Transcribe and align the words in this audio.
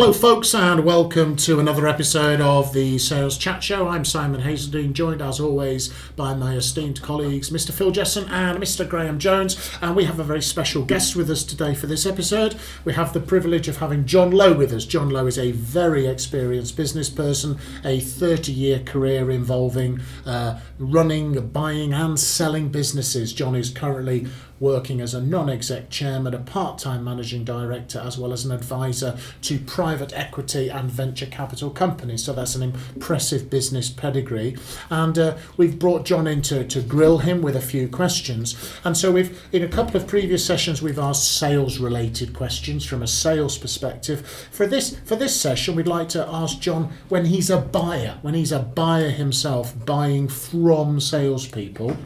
Hello, 0.00 0.14
folks, 0.14 0.54
and 0.54 0.82
welcome 0.82 1.36
to 1.36 1.60
another 1.60 1.86
episode 1.86 2.40
of 2.40 2.72
the 2.72 2.96
Sales 2.96 3.36
Chat 3.36 3.62
Show. 3.62 3.86
I'm 3.86 4.06
Simon 4.06 4.40
Hazeldine, 4.40 4.94
joined 4.94 5.20
as 5.20 5.38
always 5.38 5.92
by 6.16 6.32
my 6.32 6.54
esteemed 6.54 7.02
colleagues, 7.02 7.50
Mr. 7.50 7.70
Phil 7.70 7.90
Jesson 7.90 8.26
and 8.30 8.58
Mr. 8.58 8.88
Graham 8.88 9.18
Jones. 9.18 9.70
And 9.82 9.94
we 9.94 10.04
have 10.04 10.18
a 10.18 10.24
very 10.24 10.40
special 10.40 10.86
guest 10.86 11.16
with 11.16 11.28
us 11.28 11.44
today 11.44 11.74
for 11.74 11.86
this 11.86 12.06
episode. 12.06 12.56
We 12.82 12.94
have 12.94 13.12
the 13.12 13.20
privilege 13.20 13.68
of 13.68 13.76
having 13.76 14.06
John 14.06 14.30
Lowe 14.30 14.54
with 14.54 14.72
us. 14.72 14.86
John 14.86 15.10
Lowe 15.10 15.26
is 15.26 15.38
a 15.38 15.52
very 15.52 16.06
experienced 16.06 16.78
business 16.78 17.10
person, 17.10 17.58
a 17.84 18.00
30 18.00 18.52
year 18.52 18.78
career 18.78 19.30
involving 19.30 20.00
uh, 20.24 20.60
running, 20.78 21.48
buying, 21.48 21.92
and 21.92 22.18
selling 22.18 22.70
businesses. 22.70 23.34
John 23.34 23.54
is 23.54 23.68
currently 23.68 24.28
working 24.60 25.00
as 25.00 25.14
a 25.14 25.20
non 25.20 25.48
exec 25.48 25.90
chairman, 25.90 26.34
a 26.34 26.38
part 26.38 26.78
time 26.78 27.02
managing 27.02 27.42
director, 27.44 27.98
as 27.98 28.18
well 28.18 28.32
as 28.32 28.44
an 28.44 28.52
advisor 28.52 29.18
to 29.42 29.58
private 29.58 30.12
equity 30.12 30.68
and 30.68 30.90
venture 30.90 31.26
capital 31.26 31.70
companies. 31.70 32.22
So 32.24 32.34
that's 32.34 32.54
an 32.54 32.62
impressive 32.62 33.50
business 33.50 33.88
pedigree. 33.88 34.56
And 34.90 35.18
uh, 35.18 35.36
we've 35.56 35.78
brought 35.78 36.04
John 36.04 36.26
in 36.26 36.42
to, 36.42 36.64
to 36.64 36.82
grill 36.82 37.18
him 37.18 37.40
with 37.40 37.56
a 37.56 37.60
few 37.60 37.88
questions. 37.88 38.54
And 38.84 38.96
so 38.96 39.10
we've, 39.10 39.42
in 39.52 39.62
a 39.62 39.68
couple 39.68 39.96
of 39.96 40.06
previous 40.06 40.44
sessions, 40.44 40.82
we've 40.82 40.98
asked 40.98 41.38
sales 41.38 41.78
related 41.78 42.34
questions 42.34 42.84
from 42.84 43.02
a 43.02 43.06
sales 43.06 43.56
perspective. 43.56 44.26
For 44.50 44.66
this, 44.66 44.98
for 45.00 45.16
this 45.16 45.38
session, 45.40 45.74
we'd 45.74 45.86
like 45.86 46.10
to 46.10 46.26
ask 46.28 46.60
John 46.60 46.92
when 47.08 47.24
he's 47.24 47.48
a 47.48 47.58
buyer, 47.58 48.18
when 48.20 48.34
he's 48.34 48.52
a 48.52 48.58
buyer 48.58 49.10
himself, 49.10 49.74
buying 49.86 50.28
from 50.28 51.00
salespeople 51.00 51.96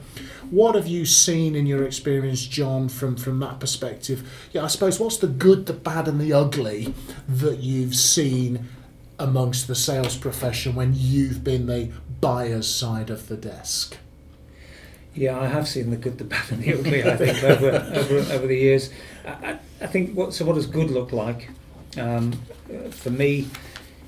what 0.54 0.76
have 0.76 0.86
you 0.86 1.04
seen 1.04 1.56
in 1.56 1.66
your 1.66 1.84
experience, 1.84 2.46
John, 2.46 2.88
from, 2.88 3.16
from 3.16 3.40
that 3.40 3.58
perspective? 3.58 4.48
Yeah, 4.52 4.62
I 4.62 4.68
suppose 4.68 5.00
what's 5.00 5.16
the 5.16 5.26
good, 5.26 5.66
the 5.66 5.72
bad, 5.72 6.06
and 6.06 6.20
the 6.20 6.32
ugly 6.32 6.94
that 7.28 7.58
you've 7.58 7.96
seen 7.96 8.68
amongst 9.18 9.66
the 9.66 9.74
sales 9.74 10.16
profession 10.16 10.76
when 10.76 10.92
you've 10.94 11.42
been 11.42 11.66
the 11.66 11.90
buyer's 12.20 12.72
side 12.72 13.10
of 13.10 13.26
the 13.26 13.36
desk? 13.36 13.96
Yeah, 15.12 15.38
I 15.40 15.46
have 15.46 15.66
seen 15.66 15.90
the 15.90 15.96
good, 15.96 16.18
the 16.18 16.24
bad, 16.24 16.50
and 16.52 16.62
the 16.62 16.74
ugly. 16.74 17.02
I 17.02 17.16
think 17.16 17.42
over 17.42 17.70
over, 17.70 18.32
over 18.32 18.46
the 18.46 18.56
years. 18.56 18.90
I, 19.26 19.58
I 19.80 19.86
think 19.86 20.14
what 20.14 20.34
so 20.34 20.44
what 20.44 20.54
does 20.54 20.66
good 20.66 20.90
look 20.90 21.12
like? 21.12 21.50
Um, 21.96 22.32
for 22.90 23.10
me, 23.10 23.48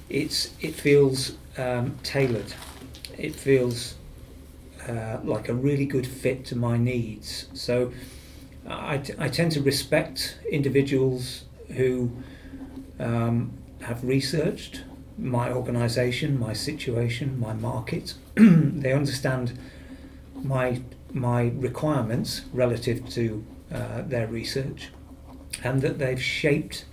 it's 0.08 0.52
it 0.61 0.74
feels 0.74 1.36
um, 1.58 1.97
tailored. 2.02 2.52
It 3.17 3.34
feels 3.34 3.94
uh, 4.89 5.19
like 5.25 5.48
a 5.48 5.55
really 5.55 5.87
good 5.87 6.06
fit 6.06 6.45
to 6.47 6.56
my 6.56 6.77
needs. 6.77 7.47
So 7.55 7.92
I, 8.67 8.98
t- 8.98 9.15
I 9.19 9.29
tend 9.29 9.53
to 9.53 9.62
respect 9.62 10.39
individuals 10.51 11.45
who 11.75 12.11
um, 12.98 13.53
have 13.83 14.03
researched 14.05 14.83
my 15.19 15.51
organisation, 15.51 16.39
my 16.39 16.53
situation, 16.53 17.39
my 17.41 17.52
market. 17.52 18.14
they 18.35 18.92
understand 18.92 19.58
my 20.35 20.83
my 21.13 21.51
requirements 21.57 22.42
relative 22.52 23.08
to 23.08 23.45
uh, 23.73 24.02
their 24.02 24.27
research, 24.27 24.91
and 25.64 25.80
that 25.80 25.98
they've 25.98 26.23
shaped 26.23 26.85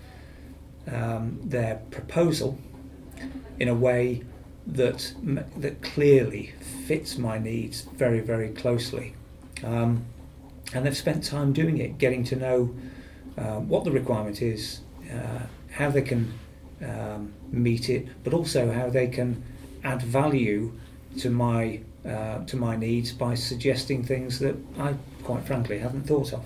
um, 0.90 1.40
their 1.44 1.82
proposal 1.92 2.58
in 3.60 3.68
a 3.68 3.76
way 3.76 4.24
that 4.66 5.14
that 5.58 5.82
clearly 5.82 6.54
fits 6.88 7.18
my 7.18 7.38
needs 7.38 7.82
very 7.82 8.20
very 8.20 8.50
closely, 8.50 9.14
um, 9.64 10.06
and 10.74 10.86
they've 10.86 10.98
spent 10.98 11.24
time 11.24 11.54
doing 11.54 11.78
it, 11.78 11.98
getting 11.98 12.24
to 12.26 12.36
know 12.36 12.76
uh, 13.38 13.60
what 13.60 13.84
the 13.84 13.92
requirement 13.92 14.42
is, 14.42 14.82
uh, 15.12 15.46
how 15.72 15.90
they 15.90 16.02
can 16.02 16.34
um, 16.82 17.34
meet 17.52 17.90
it, 17.90 18.08
but 18.24 18.34
also 18.34 18.72
how 18.72 18.90
they 18.90 19.08
can 19.08 19.44
add 19.84 20.02
value 20.02 20.72
to 21.18 21.30
my 21.30 21.80
uh, 22.06 22.44
to 22.46 22.58
my 22.58 22.76
needs 22.76 23.14
by 23.14 23.34
suggesting 23.36 24.04
things 24.04 24.40
that 24.40 24.56
I 24.78 24.96
quite 25.24 25.44
frankly 25.46 25.80
haven't 25.80 26.08
thought 26.08 26.34
of. 26.34 26.44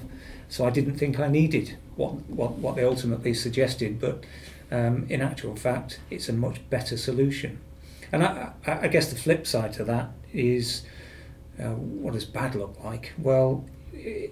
So 0.50 0.66
I 0.66 0.69
didn't 0.69 0.97
think 0.97 1.19
I 1.19 1.27
needed 1.27 1.77
what 1.95 2.13
what, 2.29 2.53
what 2.53 2.75
they 2.75 2.83
ultimately 2.83 3.33
suggested, 3.33 4.00
but 4.00 4.23
um, 4.72 5.06
in 5.09 5.22
actual 5.22 5.56
fact, 5.56 6.00
it's 6.09 6.29
a 6.29 6.33
much 6.33 6.57
better 6.69 6.97
solution. 6.97 7.59
And 8.12 8.23
I, 8.23 8.51
I 8.66 8.88
guess 8.88 9.09
the 9.09 9.18
flip 9.18 9.45
side 9.45 9.73
to 9.73 9.84
that 9.85 10.12
is 10.34 10.84
uh, 11.59 11.73
what 11.73 12.13
does 12.13 12.25
bad 12.25 12.56
look 12.56 12.84
like? 12.84 13.13
Well, 13.18 13.66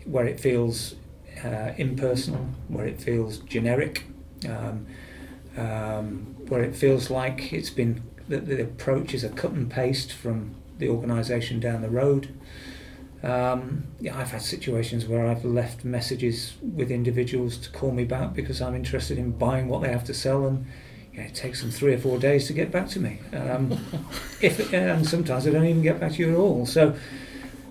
where 0.06 0.26
it 0.26 0.40
feels 0.40 0.96
uh, 1.44 1.74
impersonal, 1.78 2.48
where 2.68 2.86
it 2.86 3.02
feels 3.02 3.40
generic, 3.40 4.06
um, 4.48 4.86
um, 5.58 6.36
where 6.48 6.62
it 6.62 6.76
feels 6.76 7.10
like 7.10 7.52
it's 7.52 7.70
been 7.70 8.04
that 8.28 8.48
the 8.48 8.62
approach 8.62 9.14
is 9.14 9.24
a 9.24 9.30
cut 9.30 9.52
and 9.52 9.70
paste 9.70 10.12
from 10.12 10.56
the 10.80 10.90
organisation 10.90 11.60
down 11.60 11.82
the 11.82 11.90
road. 11.90 12.34
Um, 13.24 13.86
yeah, 14.00 14.18
I've 14.18 14.32
had 14.32 14.42
situations 14.42 15.06
where 15.06 15.28
I've 15.28 15.46
left 15.46 15.84
messages 15.84 16.54
with 16.62 16.92
individuals 16.92 17.58
to 17.58 17.72
call 17.72 17.92
me 17.92 18.04
back 18.04 18.34
because 18.34 18.62
I'm 18.62 18.76
interested 18.76 19.18
in 19.18 19.32
buying 19.32 19.68
what 19.68 19.82
they 19.82 19.90
have 19.90 20.04
to 20.06 20.14
sell, 20.14 20.46
and 20.46 20.66
yeah, 21.16 21.24
it 21.24 21.36
takes 21.36 21.62
them 21.62 21.72
three 21.72 21.94
or 21.94 21.98
four 21.98 22.20
days 22.20 22.48
to 22.48 22.54
get 22.54 22.72
back 22.72 22.90
to 22.90 23.00
me. 23.00 23.20
Um, 23.34 23.72
if 24.42 24.74
and 24.74 25.08
sometimes 25.08 25.46
they 25.46 25.52
don't 25.52 25.66
even 25.66 25.82
get 25.82 26.00
back 26.00 26.14
to 26.14 26.18
you 26.18 26.32
at 26.32 26.38
all. 26.38 26.66
So 26.66 26.96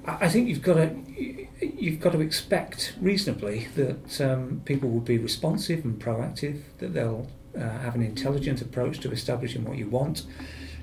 I 0.06 0.28
think 0.28 0.48
you've 0.48 0.62
got 0.62 0.74
to 0.74 0.94
you've 1.60 2.00
got 2.00 2.12
to 2.12 2.20
expect 2.20 2.94
reasonably 3.00 3.68
that 3.76 4.20
um, 4.20 4.62
people 4.64 4.90
will 4.90 5.00
be 5.00 5.18
responsive 5.18 5.84
and 5.84 6.00
proactive, 6.00 6.62
that 6.78 6.94
they'll 6.94 7.28
uh, 7.56 7.60
have 7.60 7.94
an 7.94 8.02
intelligent 8.02 8.60
approach 8.60 9.00
to 9.00 9.10
establishing 9.10 9.64
what 9.64 9.78
you 9.78 9.88
want, 9.88 10.24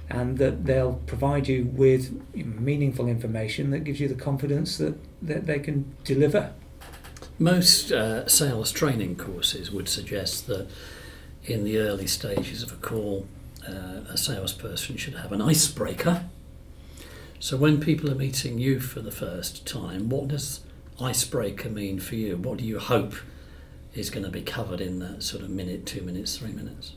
and 0.09 0.37
that 0.37 0.65
they'll 0.65 1.01
provide 1.05 1.47
you 1.47 1.65
with 1.73 2.21
meaningful 2.33 3.07
information 3.07 3.71
that 3.71 3.83
gives 3.83 3.99
you 3.99 4.07
the 4.07 4.15
confidence 4.15 4.77
that, 4.77 4.97
that 5.21 5.45
they 5.45 5.59
can 5.59 5.95
deliver. 6.03 6.53
Most 7.37 7.91
uh, 7.91 8.27
sales 8.27 8.71
training 8.71 9.15
courses 9.15 9.71
would 9.71 9.89
suggest 9.89 10.47
that 10.47 10.67
in 11.43 11.63
the 11.63 11.77
early 11.77 12.07
stages 12.07 12.63
of 12.63 12.71
a 12.71 12.75
call, 12.75 13.27
uh, 13.67 14.01
a 14.09 14.17
salesperson 14.17 14.97
should 14.97 15.15
have 15.15 15.31
an 15.31 15.41
icebreaker. 15.41 16.25
So 17.39 17.57
when 17.57 17.79
people 17.79 18.09
are 18.11 18.15
meeting 18.15 18.59
you 18.59 18.79
for 18.79 19.01
the 19.01 19.11
first 19.11 19.65
time, 19.65 20.09
what 20.09 20.27
does 20.27 20.61
icebreaker 20.99 21.69
mean 21.69 21.99
for 21.99 22.15
you? 22.15 22.37
What 22.37 22.59
do 22.59 22.63
you 22.63 22.79
hope 22.79 23.15
is 23.95 24.09
going 24.09 24.25
to 24.25 24.31
be 24.31 24.41
covered 24.41 24.79
in 24.79 24.99
that 24.99 25.23
sort 25.23 25.43
of 25.43 25.49
minute, 25.49 25.85
two 25.85 26.01
minutes, 26.01 26.37
three 26.37 26.51
minutes? 26.51 26.93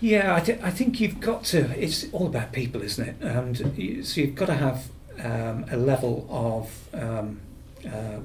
Yeah, 0.00 0.34
I, 0.34 0.40
th- 0.40 0.60
I 0.62 0.70
think 0.70 1.00
you've 1.00 1.20
got 1.20 1.44
to. 1.44 1.76
It's 1.82 2.12
all 2.12 2.26
about 2.26 2.52
people, 2.52 2.82
isn't 2.82 3.08
it? 3.08 3.16
And 3.20 3.76
you, 3.76 4.04
so 4.04 4.20
you've 4.20 4.36
got 4.36 4.46
to 4.46 4.54
have 4.54 4.88
um, 5.18 5.64
a 5.70 5.76
level 5.76 6.26
of 6.30 6.88
um, 6.94 7.40
uh, 7.84 8.20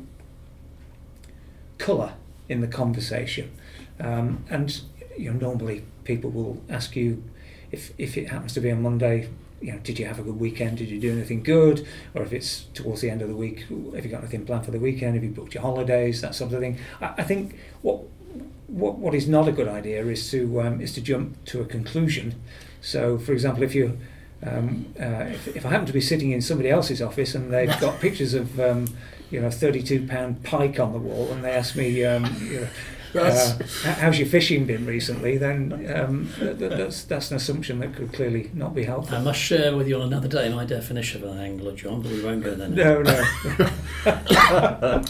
colour 1.78 2.14
in 2.54 2.62
the 2.62 2.68
conversation. 2.68 3.52
Um, 4.00 4.46
and 4.50 4.82
you 5.18 5.32
know, 5.32 5.40
normally 5.40 5.84
people 6.04 6.30
will 6.30 6.62
ask 6.70 6.96
you 6.96 7.24
if, 7.72 7.92
if 7.98 8.18
it 8.18 8.30
happens 8.30 8.54
to 8.54 8.62
be 8.62 8.72
on 8.72 8.82
Monday, 8.82 9.30
you 9.60 9.72
know, 9.72 9.80
did 9.80 9.98
you 9.98 10.06
have 10.06 10.20
a 10.20 10.24
good 10.24 10.40
weekend? 10.40 10.78
Did 10.78 10.90
you 10.90 11.00
do 11.00 11.12
anything 11.12 11.42
good? 11.42 11.88
Or 12.14 12.22
if 12.22 12.32
it's 12.32 12.66
towards 12.74 13.02
the 13.02 13.10
end 13.10 13.22
of 13.22 13.30
the 13.30 13.36
week, 13.36 13.62
have 13.96 14.06
you 14.06 14.12
got 14.12 14.20
anything 14.20 14.46
planned 14.46 14.66
for 14.66 14.72
the 14.72 14.80
weekend? 14.80 15.16
Have 15.16 15.24
you 15.24 15.32
booked 15.32 15.54
your 15.54 15.64
holidays? 15.64 16.22
That 16.22 16.36
sort 16.36 16.54
of 16.54 16.60
thing. 16.60 16.78
I, 17.02 17.14
I 17.18 17.24
think 17.24 17.58
what 17.82 18.02
what 18.68 18.98
what 18.98 19.14
is 19.14 19.28
not 19.28 19.48
a 19.48 19.52
good 19.52 19.68
idea 19.68 20.06
is 20.06 20.30
to 20.32 20.62
um, 20.62 20.82
is 20.82 20.94
to 20.94 21.02
jump 21.02 21.44
to 21.46 21.62
a 21.62 21.66
conclusion. 21.66 22.36
So, 22.82 23.18
for 23.18 23.32
example, 23.32 23.64
if 23.64 23.74
you 23.74 23.98
um, 24.46 24.94
uh, 25.00 25.26
if, 25.38 25.48
if 25.56 25.66
I 25.66 25.70
happen 25.70 25.86
to 25.86 25.94
be 25.94 26.02
sitting 26.02 26.32
in 26.32 26.42
somebody 26.42 26.70
else's 26.70 27.02
office 27.02 27.34
and 27.34 27.52
they've 27.54 27.80
got 27.86 28.00
pictures 28.02 28.34
of 28.34 28.60
um, 28.60 28.88
you 29.34 29.42
know 29.42 29.50
32 29.50 30.08
pound 30.08 30.44
pike 30.44 30.80
on 30.80 30.94
the 30.94 31.00
wall 31.00 31.32
and 31.32 31.44
they 31.44 31.52
ask 31.52 31.76
me 31.76 32.06
um, 32.06 32.24
you 32.40 32.62
know, 32.62 32.68
uh, 33.22 33.58
how's 33.84 34.18
your 34.18 34.28
fishing 34.28 34.66
been 34.66 34.88
recently, 34.88 35.38
then 35.38 35.72
um, 35.96 36.30
that's, 36.40 37.04
that's 37.04 37.30
an 37.30 37.38
assumption 37.38 37.78
that 37.80 37.96
could 37.96 38.12
clearly 38.12 38.50
not 38.56 38.74
be 38.74 38.84
helpful. 38.84 39.16
I 39.16 39.22
must 39.22 39.40
share 39.40 39.76
with 39.76 39.88
you 39.88 39.98
on 39.98 40.02
another 40.02 40.28
day 40.28 40.52
my 40.52 40.66
definition 40.66 41.24
of 41.24 41.30
an 41.30 41.38
angler, 41.38 41.76
John, 41.76 42.02
but 42.02 42.12
we 42.12 42.24
won't 42.24 42.44
go 42.44 42.56
there 42.56 42.70
now. 42.70 42.76
No, 42.76 43.02
no. 43.04 43.24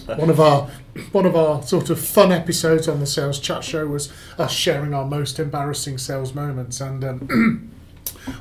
one 0.17 0.29
of 0.29 0.39
our 0.41 0.69
one 1.13 1.25
of 1.25 1.35
our 1.37 1.63
sort 1.63 1.89
of 1.89 1.99
fun 1.99 2.33
episodes 2.33 2.89
on 2.89 2.99
the 2.99 3.05
sales 3.05 3.39
chat 3.39 3.63
show 3.63 3.87
was 3.87 4.11
us 4.37 4.51
sharing 4.51 4.93
our 4.93 5.05
most 5.05 5.39
embarrassing 5.39 5.97
sales 5.97 6.33
moments, 6.33 6.81
and 6.81 7.05
um, 7.05 7.71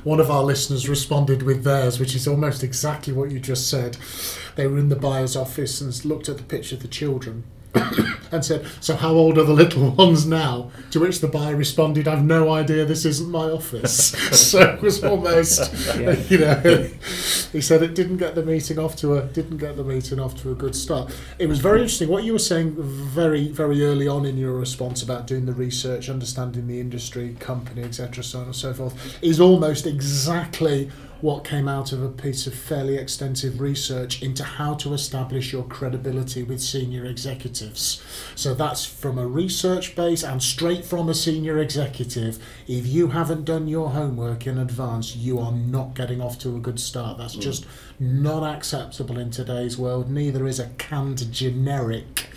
one 0.03 0.19
of 0.19 0.31
our 0.31 0.43
listeners 0.43 0.89
responded 0.89 1.43
with 1.43 1.63
theirs, 1.63 1.99
which 1.99 2.15
is 2.15 2.27
almost 2.27 2.63
exactly 2.63 3.13
what 3.13 3.31
you 3.31 3.39
just 3.39 3.69
said. 3.69 3.97
They 4.55 4.67
were 4.67 4.77
in 4.77 4.89
the 4.89 4.95
buyer's 4.95 5.35
office 5.35 5.81
and 5.81 6.05
looked 6.05 6.29
at 6.29 6.37
the 6.37 6.43
picture 6.43 6.75
of 6.75 6.81
the 6.81 6.87
children 6.87 7.43
and 8.31 8.43
said, 8.43 8.65
So, 8.81 8.95
how 8.95 9.11
old 9.11 9.37
are 9.37 9.43
the 9.43 9.53
little 9.53 9.91
ones 9.95 10.25
now? 10.25 10.71
To 10.91 10.99
which 10.99 11.21
the 11.21 11.27
buyer 11.27 11.55
responded, 11.55 12.07
I've 12.07 12.23
no 12.23 12.51
idea, 12.51 12.85
this 12.85 13.05
isn't 13.05 13.29
my 13.29 13.45
office. 13.49 14.09
so 14.51 14.61
it 14.61 14.81
was 14.81 15.03
almost, 15.03 15.73
Yeah. 15.97 16.11
you 16.29 16.37
know, 16.39 16.89
he 17.51 17.61
said 17.61 17.83
it 17.83 17.95
didn't 17.95 18.17
get 18.17 18.35
the 18.35 18.43
meeting 18.43 18.79
off 18.79 18.95
to 18.97 19.15
a 19.15 19.23
didn't 19.23 19.57
get 19.57 19.75
the 19.77 19.83
meeting 19.83 20.19
off 20.19 20.39
to 20.41 20.51
a 20.51 20.55
good 20.55 20.75
start. 20.75 21.15
It 21.39 21.47
was 21.47 21.59
very 21.59 21.81
interesting 21.81 22.09
what 22.09 22.23
you 22.23 22.33
were 22.33 22.39
saying 22.39 22.75
very 22.77 23.47
very 23.49 23.83
early 23.83 24.07
on 24.07 24.25
in 24.25 24.37
your 24.37 24.53
response 24.53 25.01
about 25.01 25.27
doing 25.27 25.45
the 25.45 25.53
research, 25.53 26.09
understanding 26.09 26.67
the 26.67 26.79
industry, 26.79 27.35
company, 27.39 27.83
etc., 27.83 28.23
so 28.23 28.39
on 28.39 28.45
and 28.45 28.55
so 28.55 28.73
forth, 28.73 29.17
is 29.23 29.39
almost 29.39 29.85
exactly 29.85 30.91
what 31.23 31.45
came 31.45 31.69
out 31.69 31.93
of 31.93 32.03
a 32.03 32.09
piece 32.09 32.45
of 32.47 32.53
fairly 32.53 32.97
extensive 32.97 33.61
research 33.61 34.21
into 34.21 34.43
how 34.43 34.73
to 34.73 34.93
establish 34.93 35.53
your 35.53 35.63
credibility 35.63 36.43
with 36.43 36.59
senior 36.59 37.05
executives. 37.05 38.03
So 38.35 38.53
that's 38.53 38.83
from 38.83 39.17
a 39.17 39.25
research 39.25 39.95
base 39.95 40.21
and 40.21 40.43
straight 40.43 40.83
from 40.83 41.07
a 41.07 41.13
senior 41.13 41.59
executive. 41.59 42.43
If 42.67 42.85
you 42.85 43.07
haven't 43.07 43.45
done 43.45 43.69
your 43.69 43.91
homework 43.91 44.45
in 44.45 44.57
advance, 44.57 45.15
you 45.15 45.39
are 45.39 45.53
not 45.53 45.95
getting 45.95 46.19
off 46.19 46.37
to 46.39 46.57
a 46.57 46.59
good 46.59 46.77
start. 46.77 47.19
That's 47.19 47.37
mm. 47.37 47.41
just 47.41 47.65
not 48.01 48.43
acceptable 48.43 49.17
in 49.17 49.31
today's 49.31 49.77
world. 49.77 50.11
Neither 50.11 50.45
is 50.45 50.59
a 50.59 50.71
canned 50.77 51.31
generic 51.31 52.27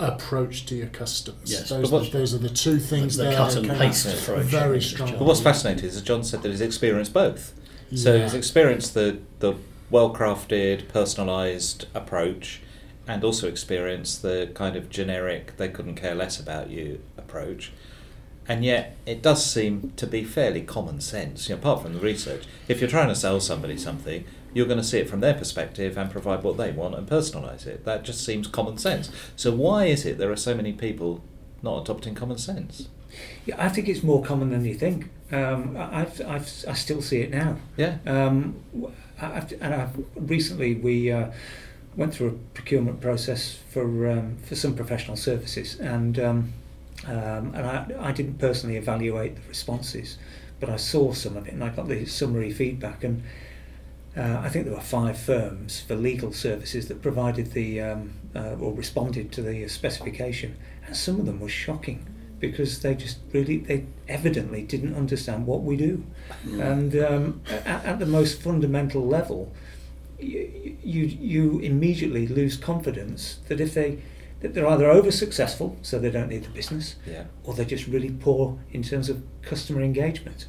approach 0.00 0.66
to 0.66 0.74
your 0.74 0.88
customers. 0.88 1.52
Yes, 1.52 1.68
those, 1.68 1.88
but 1.88 2.00
what's- 2.00 2.12
those 2.12 2.34
are 2.34 2.38
the 2.38 2.48
two 2.48 2.80
things 2.80 3.16
the 3.16 3.32
cut 3.32 3.54
and 3.54 3.70
paste 3.70 4.06
approach. 4.06 4.46
very 4.46 4.82
strong. 4.82 5.12
But 5.12 5.22
what's 5.22 5.40
fascinating 5.40 5.84
is 5.84 5.94
that 5.94 6.04
John 6.04 6.24
said 6.24 6.42
that 6.42 6.48
he's 6.48 6.60
experienced 6.60 7.12
both. 7.12 7.54
So 7.94 8.14
Yeah. 8.14 8.22
he's 8.24 8.34
experienced 8.34 8.94
the, 8.94 9.18
the 9.38 9.54
well 9.90 10.12
crafted, 10.14 10.86
personalised 10.86 11.86
approach 11.94 12.60
and 13.06 13.22
also 13.22 13.48
experienced 13.48 14.22
the 14.22 14.50
kind 14.54 14.76
of 14.76 14.88
generic, 14.88 15.56
they 15.58 15.68
couldn't 15.68 15.94
care 15.94 16.14
less 16.14 16.40
about 16.40 16.70
you 16.70 17.00
approach. 17.18 17.70
And 18.48 18.64
yet, 18.64 18.96
it 19.06 19.22
does 19.22 19.44
seem 19.44 19.92
to 19.96 20.06
be 20.06 20.22
fairly 20.24 20.60
common 20.62 21.00
sense, 21.00 21.48
you 21.48 21.54
know, 21.54 21.60
apart 21.60 21.82
from 21.82 21.94
the 21.94 22.00
research. 22.00 22.44
If 22.68 22.80
you're 22.80 22.90
trying 22.90 23.08
to 23.08 23.14
sell 23.14 23.40
somebody 23.40 23.76
something, 23.78 24.24
you're 24.52 24.66
going 24.66 24.78
to 24.78 24.84
see 24.84 24.98
it 24.98 25.08
from 25.08 25.20
their 25.20 25.32
perspective 25.34 25.96
and 25.96 26.10
provide 26.10 26.42
what 26.42 26.56
they 26.58 26.70
want 26.70 26.94
and 26.94 27.08
personalise 27.08 27.66
it. 27.66 27.84
That 27.86 28.04
just 28.04 28.22
seems 28.24 28.46
common 28.46 28.76
sense. 28.76 29.10
So, 29.34 29.50
why 29.54 29.86
is 29.86 30.04
it 30.04 30.18
there 30.18 30.30
are 30.30 30.36
so 30.36 30.54
many 30.54 30.72
people 30.74 31.22
not 31.62 31.82
adopting 31.82 32.14
common 32.14 32.36
sense? 32.38 32.88
Yeah, 33.46 33.54
I 33.58 33.68
think 33.70 33.88
it's 33.88 34.02
more 34.02 34.22
common 34.22 34.50
than 34.50 34.64
you 34.64 34.74
think. 34.74 35.08
Um, 35.34 35.76
I- 35.76 36.00
I've, 36.02 36.20
I've, 36.20 36.64
I 36.68 36.74
still 36.74 37.02
see 37.02 37.20
it 37.20 37.30
now. 37.30 37.56
Yeah. 37.76 37.98
Um, 38.06 38.56
I- 39.20 39.36
I've, 39.38 39.52
and 39.60 39.74
I've, 39.74 40.04
recently 40.16 40.74
we 40.74 41.10
uh, 41.10 41.30
went 41.96 42.14
through 42.14 42.28
a 42.28 42.54
procurement 42.54 43.00
process 43.00 43.58
for 43.70 44.10
um, 44.10 44.36
for 44.38 44.54
some 44.54 44.74
professional 44.74 45.16
services, 45.16 45.78
and 45.80 46.18
um, 46.18 46.52
um, 47.06 47.52
and 47.54 47.66
I, 47.66 47.86
I 48.00 48.12
didn't 48.12 48.38
personally 48.38 48.76
evaluate 48.76 49.36
the 49.36 49.42
responses, 49.48 50.18
but 50.60 50.68
I 50.70 50.76
saw 50.76 51.12
some 51.12 51.36
of 51.36 51.46
it, 51.46 51.52
and 51.52 51.62
I 51.64 51.68
got 51.70 51.88
the 51.88 52.06
summary 52.06 52.52
feedback, 52.52 53.04
and 53.04 53.22
uh, 54.16 54.38
I 54.42 54.48
think 54.48 54.64
there 54.66 54.74
were 54.74 54.80
five 54.80 55.18
firms 55.18 55.80
for 55.80 55.94
legal 55.96 56.32
services 56.32 56.88
that 56.88 57.02
provided 57.02 57.52
the 57.52 57.80
um, 57.80 58.12
uh, 58.34 58.56
or 58.60 58.72
responded 58.72 59.32
to 59.32 59.42
the 59.42 59.68
specification, 59.68 60.56
and 60.86 60.96
some 60.96 61.20
of 61.20 61.26
them 61.26 61.40
were 61.40 61.48
shocking 61.48 62.06
because 62.50 62.80
they 62.80 62.94
just 62.94 63.18
really 63.32 63.58
they 63.58 63.84
evidently 64.08 64.62
didn't 64.62 64.94
understand 64.94 65.46
what 65.46 65.62
we 65.62 65.76
do. 65.76 66.04
And 66.60 66.94
um, 66.96 67.40
at, 67.48 67.84
at 67.84 67.98
the 67.98 68.06
most 68.06 68.40
fundamental 68.42 69.06
level 69.06 69.52
you, 70.18 70.76
you 70.82 71.04
you 71.04 71.58
immediately 71.60 72.26
lose 72.26 72.56
confidence 72.56 73.38
that 73.48 73.60
if 73.60 73.74
they 73.74 73.98
that 74.40 74.52
they're 74.54 74.68
either 74.68 74.90
over 74.90 75.10
successful 75.10 75.76
so 75.82 75.98
they 75.98 76.10
don't 76.10 76.28
need 76.28 76.44
the 76.44 76.50
business 76.50 76.96
Yeah. 77.06 77.24
or 77.44 77.54
they're 77.54 77.64
just 77.64 77.86
really 77.86 78.10
poor 78.10 78.58
in 78.72 78.82
terms 78.82 79.08
of 79.08 79.22
customer 79.42 79.80
engagement. 79.82 80.46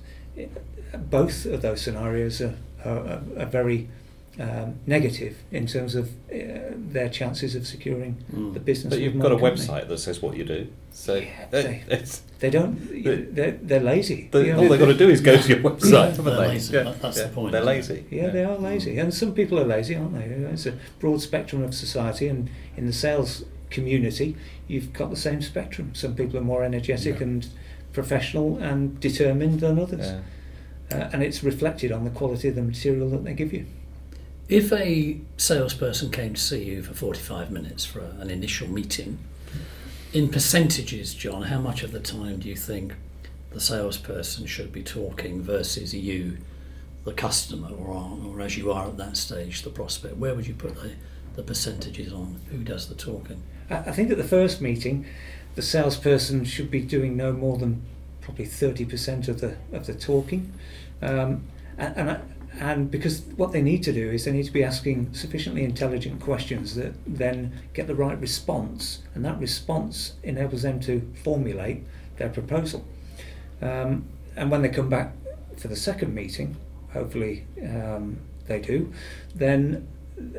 Both 1.10 1.46
of 1.46 1.62
those 1.62 1.82
scenarios 1.82 2.42
are, 2.42 2.56
are, 2.84 3.22
are 3.38 3.46
very 3.46 3.90
um, 4.40 4.76
negative 4.86 5.38
in 5.52 5.66
terms 5.66 5.96
of 5.96 6.10
uh, 6.32 6.74
their 6.76 7.08
chances 7.10 7.56
of 7.56 7.66
securing 7.66 8.18
Mm. 8.34 8.54
the 8.54 8.60
business 8.60 8.94
But 8.94 9.02
you've 9.02 9.18
got 9.20 9.32
a 9.32 9.40
company. 9.40 9.56
website 9.62 9.88
that 9.88 9.98
says 10.00 10.22
what 10.22 10.36
you 10.36 10.44
do. 10.44 10.68
So 10.92 11.16
Yeah, 11.16 11.46
they- 11.52 11.84
they 12.40 12.50
don't 12.50 12.76
they're, 13.36 13.52
they're 13.62 13.80
lazy 13.80 14.28
But 14.32 14.46
You 14.46 14.54
know, 14.54 14.60
all 14.64 14.70
they've 14.70 14.80
got 14.80 14.86
to 14.88 14.94
do 14.98 15.10
is 15.10 15.22
go 15.22 15.38
to 15.38 15.48
your 15.50 15.60
website, 15.60 15.92
Yeah, 16.18 16.24
they're 16.24 16.36
they? 16.36 16.48
lazy. 16.48 16.74
That- 16.74 17.02
that's 17.02 17.22
the 17.22 17.30
point, 17.30 17.52
They're 17.54 17.62
isn't 17.78 17.96
lazy. 17.96 18.06
Yeah, 18.12 18.30
they 18.30 18.44
are 18.44 18.58
lazy, 18.58 18.98
and 19.00 19.14
some 19.14 19.34
people 19.34 19.60
are 19.60 19.66
lazy, 19.66 19.96
aren't 19.96 20.14
they? 20.14 20.26
It's 20.26 20.66
a 20.66 20.74
broad 21.00 21.22
spectrum 21.22 21.64
of 21.64 21.74
society, 21.74 22.28
and 22.28 22.50
in 22.78 22.86
the 22.88 22.94
sales 22.94 23.46
community, 23.70 24.36
you've 24.68 24.92
got 24.94 25.10
the 25.10 25.16
same 25.18 25.42
spectrum. 25.42 25.92
Some 25.94 26.14
people 26.16 26.38
are 26.40 26.44
more 26.44 26.64
energetic 26.64 27.16
Yeah. 27.20 27.24
and 27.24 27.48
professional 27.94 28.58
and 28.58 29.00
determined 29.00 29.60
than 29.62 29.80
others, 29.80 30.08
Yeah. 30.92 30.98
uh, 30.98 31.10
and 31.14 31.24
it's 31.24 31.44
reflected 31.44 31.92
on 31.92 32.04
the 32.04 32.10
quality 32.10 32.48
of 32.50 32.56
the 32.56 32.62
material 32.62 33.10
that 33.12 33.24
they 33.24 33.34
give 33.34 33.54
you. 33.54 33.66
If 34.48 34.72
a 34.72 35.20
salesperson 35.38 36.12
came 36.12 36.36
to 36.36 36.42
see 36.42 36.66
you 36.66 36.84
for 36.84 36.94
45 36.94 37.50
minutes 37.50 37.84
for 37.84 38.00
a, 38.02 38.10
an 38.20 38.30
initial 38.30 38.68
meeting, 38.68 39.18
in 40.14 40.30
percentages, 40.30 41.16
John, 41.16 41.44
how 41.44 41.60
much 41.60 41.82
of 41.82 41.92
the 41.92 42.00
time 42.00 42.40
do 42.40 42.48
you 42.48 42.56
think 42.56 42.94
the 43.50 43.60
salesperson 43.60 44.46
should 44.46 44.72
be 44.72 44.84
talking 44.84 45.42
versus 45.42 45.96
you, 45.96 46.38
the 47.06 47.14
customer, 47.14 47.70
or, 47.70 48.20
or 48.24 48.40
as 48.40 48.56
you 48.56 48.72
are 48.72 48.88
at 48.88 48.98
that 48.98 49.18
stage, 49.18 49.64
the 49.64 49.72
prospect? 49.72 50.18
Where 50.18 50.36
would 50.36 50.46
you 50.46 50.54
put 50.54 50.76
the, 50.76 50.92
the 51.36 51.42
percentages 51.42 52.14
on 52.14 52.40
who 52.52 52.60
does 52.60 52.88
the 52.88 52.96
talking? 52.96 53.42
I, 53.72 53.92
think 53.92 54.12
at 54.12 54.18
the 54.18 54.24
first 54.24 54.62
meeting, 54.62 55.08
the 55.56 55.64
salesperson 55.64 56.46
should 56.46 56.70
be 56.70 56.82
doing 56.82 57.18
no 57.18 57.34
more 57.34 57.58
than 57.58 57.82
probably 58.22 58.46
thirty 58.46 58.86
percent 58.86 59.28
of 59.28 59.42
the 59.42 59.56
of 59.74 59.88
the 59.88 59.96
talking, 59.96 60.54
um, 61.02 61.46
and. 61.80 61.98
and 61.98 62.12
I, 62.12 62.20
and 62.60 62.90
because 62.90 63.22
what 63.36 63.52
they 63.52 63.62
need 63.62 63.84
to 63.84 63.94
do 63.94 64.12
is 64.12 64.26
they 64.26 64.32
need 64.32 64.46
to 64.46 64.54
be 64.54 64.64
asking 64.64 65.14
sufficiently 65.14 65.64
intelligent 65.64 66.22
questions 66.22 66.76
that 66.76 66.94
then 67.06 67.54
get 67.74 67.88
the 67.88 67.96
right 67.96 68.20
response, 68.20 69.00
and 69.14 69.26
that 69.26 69.40
response 69.40 70.14
enables 70.24 70.62
them 70.62 70.80
to 70.82 71.12
formulate 71.24 71.84
their 72.18 72.30
proposal. 72.30 72.86
Um, 73.62 74.06
and 74.36 74.52
when 74.52 74.62
they 74.62 74.70
come 74.70 74.90
back 74.90 75.14
for 75.58 75.68
the 75.68 75.76
second 75.76 76.14
meeting, 76.14 76.56
hopefully 76.94 77.46
um, 77.62 78.18
they 78.48 78.60
do, 78.60 78.92
then 79.34 79.88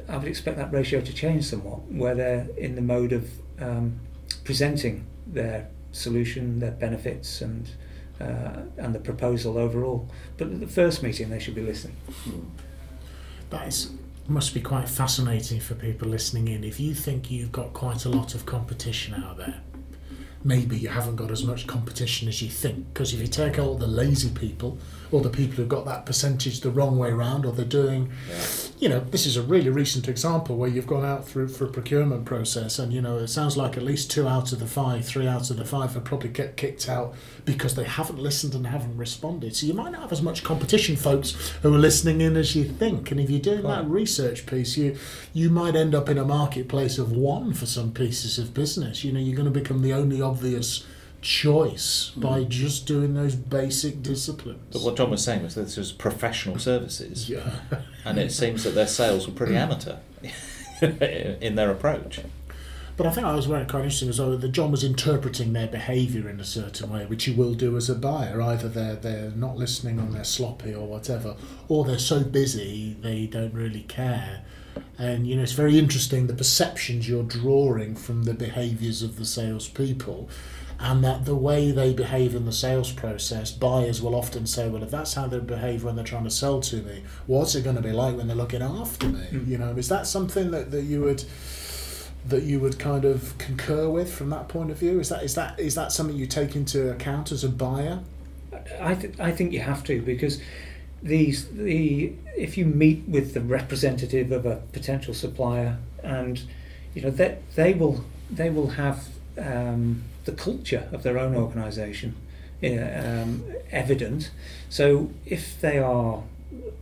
I 0.09 0.17
would 0.17 0.29
expect 0.29 0.57
that 0.57 0.73
ratio 0.73 1.00
to 1.00 1.12
change 1.12 1.45
somewhat, 1.45 1.81
where 1.90 2.14
they're 2.14 2.47
in 2.57 2.75
the 2.76 2.83
mode 2.83 3.12
of 3.12 3.31
um, 3.61 4.00
presenting 4.45 5.07
their 5.26 5.69
solution, 5.93 6.61
their 6.61 6.71
benefits, 6.71 7.40
and 7.40 7.71
uh, 8.20 8.62
and 8.76 8.94
the 8.94 8.99
proposal 8.99 9.58
overall. 9.58 10.08
But 10.37 10.49
at 10.49 10.61
the 10.61 10.66
first 10.66 11.02
meeting, 11.02 11.30
they 11.30 11.38
should 11.38 11.54
be 11.54 11.62
listening. 11.62 11.96
That 13.50 13.68
is 13.68 13.90
must 14.28 14.54
be 14.54 14.61
quite 14.61 14.88
fascinating 14.88 15.61
for 15.61 15.75
people 15.75 16.08
listening 16.08 16.49
in. 16.49 16.64
If 16.64 16.80
you 16.80 16.94
think 16.94 17.30
you've 17.30 17.52
got 17.52 17.73
quite 17.73 18.04
a 18.04 18.08
lot 18.08 18.35
of 18.35 18.44
competition 18.44 19.14
out 19.14 19.37
there, 19.37 19.61
maybe 20.42 20.76
you 20.76 20.88
haven't 20.88 21.16
got 21.16 21.30
as 21.30 21.44
much 21.44 21.66
competition 21.66 22.26
as 22.28 22.42
you 22.42 22.49
think. 22.49 22.92
Because 22.92 23.14
if 23.14 23.20
you 23.20 23.28
take 23.28 23.58
all 23.58 23.76
the 23.76 23.87
lazy 23.87 24.30
people, 24.30 24.78
or 25.11 25.21
the 25.21 25.31
people 25.31 25.57
who've 25.57 25.69
got 25.69 25.85
that 25.87 26.07
percentage 26.07 26.61
the 26.61 26.71
wrong 26.71 26.99
way 26.99 27.13
round, 27.13 27.47
or 27.47 27.53
they're 27.53 27.65
doing, 27.65 28.11
you 28.79 28.89
know, 28.89 29.01
this 29.01 29.27
is 29.27 29.37
a 29.37 29.43
really 29.43 29.71
recent 29.71 30.09
example 30.09 30.57
where 30.57 30.69
you've 30.69 30.87
gone 30.87 31.05
out 31.05 31.27
through 31.27 31.49
for 31.49 31.65
a 31.65 31.69
procurement 31.69 32.25
process, 32.25 32.79
and 32.79 32.93
you 32.93 33.01
know, 33.01 33.19
it 33.19 33.29
sounds 33.29 33.57
like 33.57 33.77
at 33.77 33.83
least 33.83 34.11
two 34.11 34.27
out 34.29 34.53
of 34.53 34.59
the 34.59 34.67
five, 34.67 35.05
three 35.05 35.27
out 35.27 35.51
of 35.51 35.57
the 35.57 35.65
five 35.65 35.95
have 35.95 36.05
probably 36.05 36.29
get 36.29 36.57
kicked 36.57 36.89
out 36.89 37.15
because 37.45 37.75
they 37.75 37.85
haven't 37.85 38.19
listened 38.19 38.55
and 38.55 38.67
haven't 38.67 38.97
responded. 38.97 39.55
So 39.55 39.67
you 39.67 39.75
might 39.75 39.93
not 39.93 40.03
have 40.03 40.13
as 40.13 40.23
much 40.23 40.45
competition, 40.45 40.97
folks, 40.97 41.53
who 41.63 41.75
are 41.75 41.79
listening 41.79 42.21
in 42.21 42.37
as 42.37 42.57
you 42.57 42.65
think. 42.65 43.11
And 43.11 43.21
if 43.21 43.31
you're 43.31 43.41
doing 43.41 43.63
that 43.63 43.89
research 43.89 44.47
piece, 44.47 44.77
you 44.77 44.99
you 45.33 45.51
might 45.51 45.77
end 45.77 45.95
up 45.95 46.09
in 46.09 46.19
a 46.19 46.25
marketplace 46.25 46.99
of 46.99 47.13
one 47.13 47.53
for 47.55 47.67
some 47.67 47.93
pieces 47.93 48.39
of 48.39 48.55
business. 48.55 49.05
You 49.05 49.13
know, 49.13 49.21
you're 49.21 49.37
going 49.37 49.53
to 49.53 49.61
become 49.61 49.83
the 49.83 49.93
only 49.93 50.21
obvious 50.21 50.85
choice 51.26 52.12
mm. 52.16 52.23
by 52.23 52.45
just 52.45 52.87
doing 52.87 53.14
those 53.14 53.35
basic 53.35 54.00
disciplines. 54.00 54.62
But 54.73 54.83
what 54.83 54.97
John 54.97 55.11
was 55.11 55.25
saying 55.25 55.42
was 55.42 55.56
this 55.56 55.76
was 55.76 55.90
professional 55.90 56.59
services, 56.59 57.28
yeah. 57.28 57.50
and 58.04 58.18
it 58.18 58.30
seems 58.30 58.62
that 58.62 58.76
their 58.76 58.87
sales 58.87 59.26
were 59.26 59.35
pretty 59.35 59.56
amateur 59.56 59.97
in 60.80 61.56
their 61.56 61.73
approach. 61.73 62.21
But 62.97 63.06
I 63.06 63.11
think 63.11 63.26
I 63.26 63.35
was 63.35 63.47
very 63.47 63.66
quite 63.66 63.80
interesting 63.80 64.09
as 64.09 64.21
well 64.21 64.38
that 64.38 64.52
John 64.52 64.71
was 64.71 64.83
interpreting 64.83 65.52
their 65.52 65.66
behaviour 65.66 66.30
in 66.30 66.40
a 66.40 66.45
certain 66.45 66.90
way, 66.90 67.04
which 67.04 67.26
you 67.26 67.35
will 67.35 67.54
do 67.54 67.76
as 67.76 67.90
a 67.90 67.95
buyer. 67.95 68.40
Either 68.40 68.68
they're 68.68 68.97
they're 68.97 69.33
not 69.33 69.56
listening 69.56 69.99
or 69.99 70.06
they're 70.06 70.25
sloppy 70.25 70.73
or 70.73 70.87
whatever, 70.87 71.37
or 71.68 71.85
they're 71.85 71.99
so 71.99 72.23
busy 72.23 72.97
they 73.00 73.26
don't 73.26 73.52
really 73.52 73.83
care. 73.83 74.45
And 74.97 75.26
you 75.26 75.37
know, 75.37 75.42
it's 75.42 75.52
very 75.52 75.78
interesting 75.78 76.26
the 76.28 76.35
perceptions 76.35 77.09
you're 77.09 77.23
drawing 77.25 77.97
from 77.97 78.23
the 78.23 78.35
behaviours 78.35 79.02
of 79.02 79.16
the 79.16 79.26
salespeople, 79.26 80.30
and 80.78 81.02
that 81.04 81.25
the 81.25 81.35
way 81.35 81.71
they 81.71 81.92
behave 81.92 82.35
in 82.35 82.45
the 82.45 82.52
sales 82.52 82.92
process, 82.92 83.50
buyers 83.50 84.02
will 84.02 84.14
often 84.14 84.47
say, 84.47 84.68
"Well, 84.68 84.83
if 84.83 84.90
that's 84.90 85.14
how 85.14 85.26
they 85.26 85.38
behave 85.38 85.85
when 85.85 85.97
they're 85.97 86.04
trying 86.04 86.25
to 86.25 86.30
sell 86.30 86.61
to 86.61 86.76
me, 86.76 87.02
what's 87.26 87.54
it 87.54 87.62
going 87.62 87.76
to 87.76 87.83
be 87.83 87.92
like 87.92 88.16
when 88.16 88.26
they're 88.26 88.37
looking 88.37 88.62
after 88.62 89.09
me?" 89.09 89.26
Mm. 89.30 89.49
You 89.49 89.59
know, 89.59 89.71
is 89.76 89.88
that 89.88 90.06
something 90.06 90.50
that, 90.50 90.71
that 90.71 90.83
you 90.83 91.02
would 91.02 91.25
that 92.28 92.42
you 92.42 92.59
would 92.59 92.78
kind 92.78 93.04
of 93.04 93.38
concur 93.38 93.88
with 93.88 94.12
from 94.12 94.30
that 94.30 94.49
point 94.49 94.71
of 94.71 94.78
view? 94.78 95.00
Is 95.00 95.09
that 95.09 95.23
is 95.23 95.35
that 95.35 95.59
is 95.59 95.75
that 95.75 95.92
something 95.92 96.16
you 96.16 96.26
take 96.26 96.56
into 96.56 96.90
account 96.90 97.33
as 97.33 97.45
a 97.45 97.49
buyer? 97.49 98.00
I, 98.80 98.95
th- 98.95 99.18
I 99.21 99.33
think 99.33 99.52
you 99.52 99.61
have 99.61 99.85
to 99.85 100.00
because 100.02 100.40
these 101.02 101.49
the 101.49 102.12
if 102.37 102.59
you 102.59 102.64
meet 102.64 103.04
with 103.06 103.35
the 103.35 103.40
representative 103.40 104.33
of 104.33 104.45
a 104.45 104.56
potential 104.73 105.14
supplier 105.14 105.78
and 106.02 106.42
you 106.95 107.02
know 107.02 107.11
that 107.11 107.49
they, 107.54 107.75
will 107.75 108.04
they 108.30 108.50
will 108.50 108.68
have 108.68 109.09
um, 109.38 110.02
the 110.26 110.33
culture 110.33 110.88
of 110.92 111.02
their 111.02 111.18
own 111.18 111.35
organisation 111.35 112.14
um, 112.62 113.45
evident. 113.71 114.30
So 114.68 115.11
if 115.25 115.61
they 115.61 115.78
are 115.78 116.23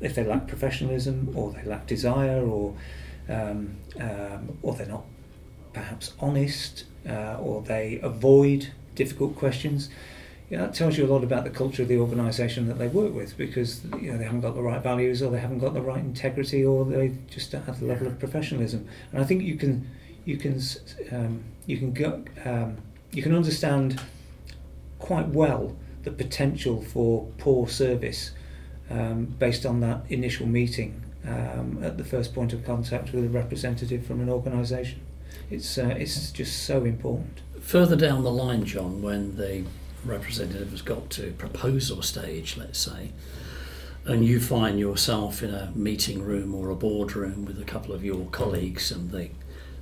if 0.01 0.15
they 0.15 0.25
lack 0.25 0.47
professionalism 0.49 1.33
or 1.35 1.53
they 1.53 1.65
lack 1.65 1.87
desire 1.87 2.43
or 2.43 2.75
um, 3.29 3.77
um, 3.99 4.59
or 4.63 4.75
they're 4.75 4.87
not 4.87 5.05
perhaps 5.73 6.13
honest 6.21 6.85
uh, 7.09 7.39
or 7.39 7.63
they 7.63 7.99
avoid 8.03 8.73
difficult 8.95 9.37
questions 9.37 9.89
you 10.51 10.59
know, 10.59 10.67
that 10.67 10.75
tells 10.75 10.99
you 10.99 11.07
a 11.07 11.11
lot 11.13 11.25
about 11.25 11.45
the 11.45 11.51
culture 11.51 11.83
of 11.83 11.89
the 11.89 11.99
organisation 11.99 12.69
that 12.69 12.79
they 12.79 12.89
work 12.89 13.15
with 13.15 13.37
because 13.37 13.83
you 14.01 14.13
know 14.13 14.19
they 14.19 14.25
haven't 14.25 14.43
got 14.43 14.55
the 14.55 14.63
right 14.63 14.83
values 14.83 15.23
or 15.23 15.31
they 15.31 15.41
haven't 15.41 15.59
got 15.59 15.73
the 15.73 15.81
right 15.81 16.01
integrity 16.01 16.65
or 16.65 16.85
they 16.85 17.13
just 17.31 17.51
don't 17.51 17.65
have 17.65 17.81
the 17.81 17.87
level 17.87 18.07
of 18.07 18.19
professionalism. 18.19 18.87
And 19.13 19.23
I 19.23 19.25
think 19.25 19.43
you 19.43 19.57
can 19.57 19.89
you 20.25 20.37
can 20.37 20.61
um, 21.11 21.43
you 21.67 21.79
can 21.79 21.93
go, 21.93 22.23
um, 22.45 22.77
you 23.15 23.23
can 23.23 23.35
understand 23.35 24.01
quite 24.99 25.29
well 25.29 25.77
the 26.03 26.11
potential 26.11 26.83
for 26.83 27.29
poor 27.39 27.69
service 27.69 28.33
um, 28.91 29.25
based 29.25 29.65
on 29.65 29.81
that 29.81 30.03
initial 30.09 30.47
meeting 30.47 31.03
um, 31.27 31.79
at 31.83 31.97
the 31.97 32.05
first 32.05 32.35
point 32.35 32.53
of 32.53 32.65
contact 32.65 33.13
with 33.13 33.25
a 33.25 33.29
representative 33.29 34.07
from 34.07 34.21
an 34.21 34.29
organisation. 34.29 35.01
It's 35.51 35.79
uh, 35.79 35.95
it's 35.99 36.31
just 36.33 36.65
so 36.65 36.85
important. 36.85 37.41
Further 37.61 37.97
down 37.97 38.25
the 38.25 38.31
line, 38.31 38.65
John, 38.65 39.03
when 39.03 39.37
the 39.37 39.65
representative 40.05 40.71
has 40.71 40.83
got 40.83 41.09
to 41.11 41.33
proposal 41.33 42.03
stage, 42.03 42.57
let's 42.57 42.79
say, 42.79 43.13
and 44.05 44.25
you 44.25 44.39
find 44.39 44.79
yourself 44.79 45.43
in 45.43 45.55
a 45.55 45.73
meeting 45.75 46.23
room 46.23 46.55
or 46.55 46.69
a 46.69 46.75
boardroom 46.75 47.47
with 47.47 47.61
a 47.61 47.65
couple 47.65 47.95
of 47.95 48.05
your 48.05 48.27
colleagues, 48.27 48.91
and 48.91 49.11
the 49.11 49.31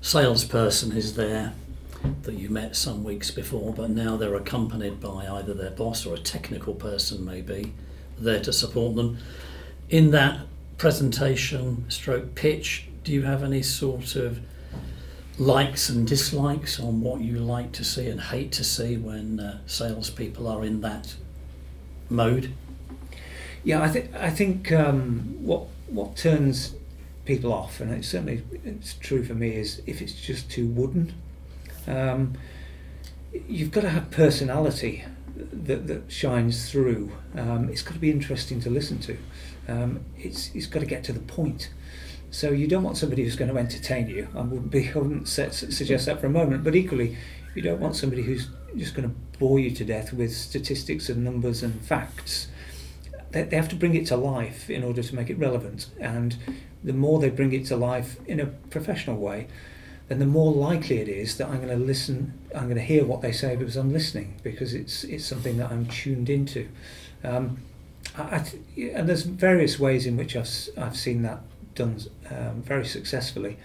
salesperson 0.00 0.92
is 0.92 1.14
there 1.16 1.54
that 2.22 2.34
you 2.34 2.48
met 2.48 2.76
some 2.76 3.04
weeks 3.04 3.30
before, 3.30 3.72
but 3.72 3.90
now 3.90 4.16
they're 4.16 4.34
accompanied 4.34 5.00
by 5.00 5.26
either 5.28 5.54
their 5.54 5.70
boss 5.70 6.06
or 6.06 6.14
a 6.14 6.18
technical 6.18 6.74
person, 6.74 7.24
maybe, 7.24 7.72
there 8.18 8.40
to 8.40 8.52
support 8.52 8.96
them. 8.96 9.18
In 9.88 10.10
that 10.12 10.40
presentation, 10.78 11.88
stroke 11.90 12.34
pitch, 12.34 12.88
do 13.04 13.12
you 13.12 13.22
have 13.22 13.42
any 13.42 13.62
sort 13.62 14.16
of 14.16 14.40
likes 15.38 15.88
and 15.88 16.06
dislikes 16.06 16.78
on 16.78 17.00
what 17.00 17.20
you 17.20 17.38
like 17.38 17.72
to 17.72 17.84
see 17.84 18.08
and 18.08 18.20
hate 18.20 18.52
to 18.52 18.64
see 18.64 18.96
when 18.96 19.40
uh, 19.40 19.58
salespeople 19.66 20.46
are 20.46 20.64
in 20.64 20.80
that 20.82 21.14
mode? 22.08 22.52
Yeah, 23.64 23.82
I 23.82 23.88
think 23.88 24.14
I 24.14 24.30
think 24.30 24.72
um, 24.72 25.36
what 25.40 25.66
what 25.86 26.16
turns 26.16 26.74
people 27.24 27.52
off, 27.52 27.80
and 27.80 27.92
it's 27.92 28.08
certainly 28.08 28.42
it's 28.64 28.94
true 28.94 29.24
for 29.24 29.34
me, 29.34 29.54
is 29.54 29.82
if 29.86 30.02
it's 30.02 30.14
just 30.14 30.50
too 30.50 30.66
wooden. 30.66 31.14
Um, 31.86 32.34
you've 33.48 33.70
got 33.70 33.82
to 33.82 33.90
have 33.90 34.10
personality 34.10 35.04
that, 35.36 35.86
that 35.86 36.10
shines 36.10 36.70
through. 36.70 37.12
Um, 37.36 37.68
it's 37.68 37.82
got 37.82 37.94
to 37.94 38.00
be 38.00 38.10
interesting 38.10 38.60
to 38.60 38.70
listen 38.70 38.98
to. 39.00 39.18
Um, 39.68 40.04
it's 40.18 40.50
it's 40.54 40.66
got 40.66 40.80
to 40.80 40.86
get 40.86 41.04
to 41.04 41.12
the 41.12 41.20
point. 41.20 41.70
So 42.30 42.50
you 42.50 42.66
don't 42.66 42.82
want 42.82 42.96
somebody 42.96 43.24
who's 43.24 43.36
going 43.36 43.50
to 43.50 43.58
entertain 43.58 44.08
you. 44.08 44.28
I 44.34 44.40
wouldn't 44.40 44.70
be 44.70 44.90
I 44.94 44.98
wouldn't 44.98 45.28
set, 45.28 45.54
suggest 45.54 46.06
that 46.06 46.20
for 46.20 46.26
a 46.26 46.30
moment. 46.30 46.64
But 46.64 46.74
equally, 46.74 47.16
you 47.54 47.62
don't 47.62 47.80
want 47.80 47.96
somebody 47.96 48.22
who's 48.22 48.48
just 48.76 48.94
going 48.94 49.08
to 49.08 49.14
bore 49.38 49.58
you 49.58 49.70
to 49.70 49.84
death 49.84 50.12
with 50.12 50.34
statistics 50.34 51.08
and 51.08 51.24
numbers 51.24 51.62
and 51.62 51.80
facts. 51.82 52.48
They, 53.30 53.42
they 53.44 53.56
have 53.56 53.68
to 53.68 53.76
bring 53.76 53.94
it 53.94 54.06
to 54.06 54.16
life 54.16 54.70
in 54.70 54.82
order 54.82 55.02
to 55.02 55.14
make 55.14 55.30
it 55.30 55.38
relevant. 55.38 55.88
And 56.00 56.36
the 56.82 56.92
more 56.92 57.20
they 57.20 57.30
bring 57.30 57.52
it 57.52 57.66
to 57.66 57.76
life 57.76 58.16
in 58.26 58.40
a 58.40 58.46
professional 58.46 59.16
way, 59.16 59.48
then 60.08 60.18
the 60.18 60.26
more 60.26 60.52
likely 60.52 60.98
it 60.98 61.08
is 61.08 61.38
that 61.38 61.48
I'm 61.48 61.58
going 61.58 61.68
to 61.68 61.84
listen. 61.84 62.38
I'm 62.54 62.64
going 62.64 62.76
to 62.76 62.82
hear 62.82 63.04
what 63.04 63.22
they 63.22 63.32
say 63.32 63.56
because 63.56 63.76
I'm 63.76 63.92
listening 63.92 64.40
because 64.42 64.74
it's 64.74 65.04
it's 65.04 65.24
something 65.24 65.56
that 65.58 65.70
I'm 65.70 65.86
tuned 65.86 66.28
into. 66.28 66.68
Um, 67.24 67.58
I, 68.16 68.22
I 68.22 68.44
and 68.80 69.08
there's 69.08 69.22
various 69.22 69.78
ways 69.78 70.06
in 70.06 70.16
which 70.16 70.36
I've 70.36 70.50
I've 70.76 70.96
seen 70.96 71.22
that 71.22 71.40
done 71.74 72.00
um, 72.30 72.62
very 72.62 72.84
successfully. 72.84 73.56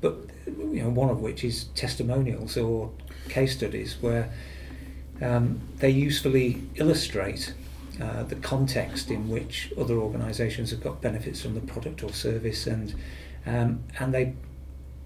But 0.00 0.16
you 0.46 0.82
know, 0.82 0.90
one 0.90 1.08
of 1.08 1.20
which 1.20 1.42
is 1.42 1.64
testimonials 1.74 2.56
or 2.56 2.90
case 3.28 3.56
studies 3.56 3.96
where 4.00 4.30
um, 5.20 5.60
they 5.78 5.90
usefully 5.90 6.62
illustrate 6.76 7.54
uh, 8.00 8.22
the 8.24 8.34
context 8.36 9.10
in 9.10 9.28
which 9.28 9.72
other 9.78 9.96
organisations 9.96 10.70
have 10.70 10.82
got 10.82 11.00
benefits 11.00 11.40
from 11.40 11.54
the 11.54 11.60
product 11.60 12.02
or 12.02 12.12
service, 12.12 12.66
and 12.66 12.94
um, 13.46 13.82
and 13.98 14.12
they 14.12 14.34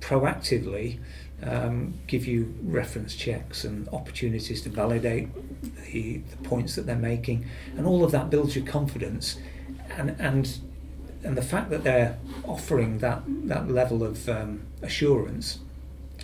proactively 0.00 0.99
um, 1.42 1.95
give 2.07 2.26
you 2.26 2.54
reference 2.62 3.14
checks 3.14 3.64
and 3.64 3.88
opportunities 3.88 4.62
to 4.62 4.69
validate 4.69 5.28
the, 5.92 6.19
the 6.19 6.37
points 6.49 6.75
that 6.76 6.87
they're 6.87 6.97
making, 6.97 7.47
and 7.76 7.87
all 7.87 8.04
of 8.04 8.12
that 8.12 8.30
builds 8.30 8.54
your 8.57 8.66
confidence, 8.66 9.38
and 9.97 10.16
and 10.19 10.59
and 11.23 11.37
the 11.37 11.42
fact 11.42 11.71
that 11.71 11.85
they're 11.85 12.19
offering 12.45 12.99
that 12.99 13.23
that 13.26 13.71
level 13.71 14.02
of 14.02 14.28
um, 14.28 14.62
assurance 14.83 15.61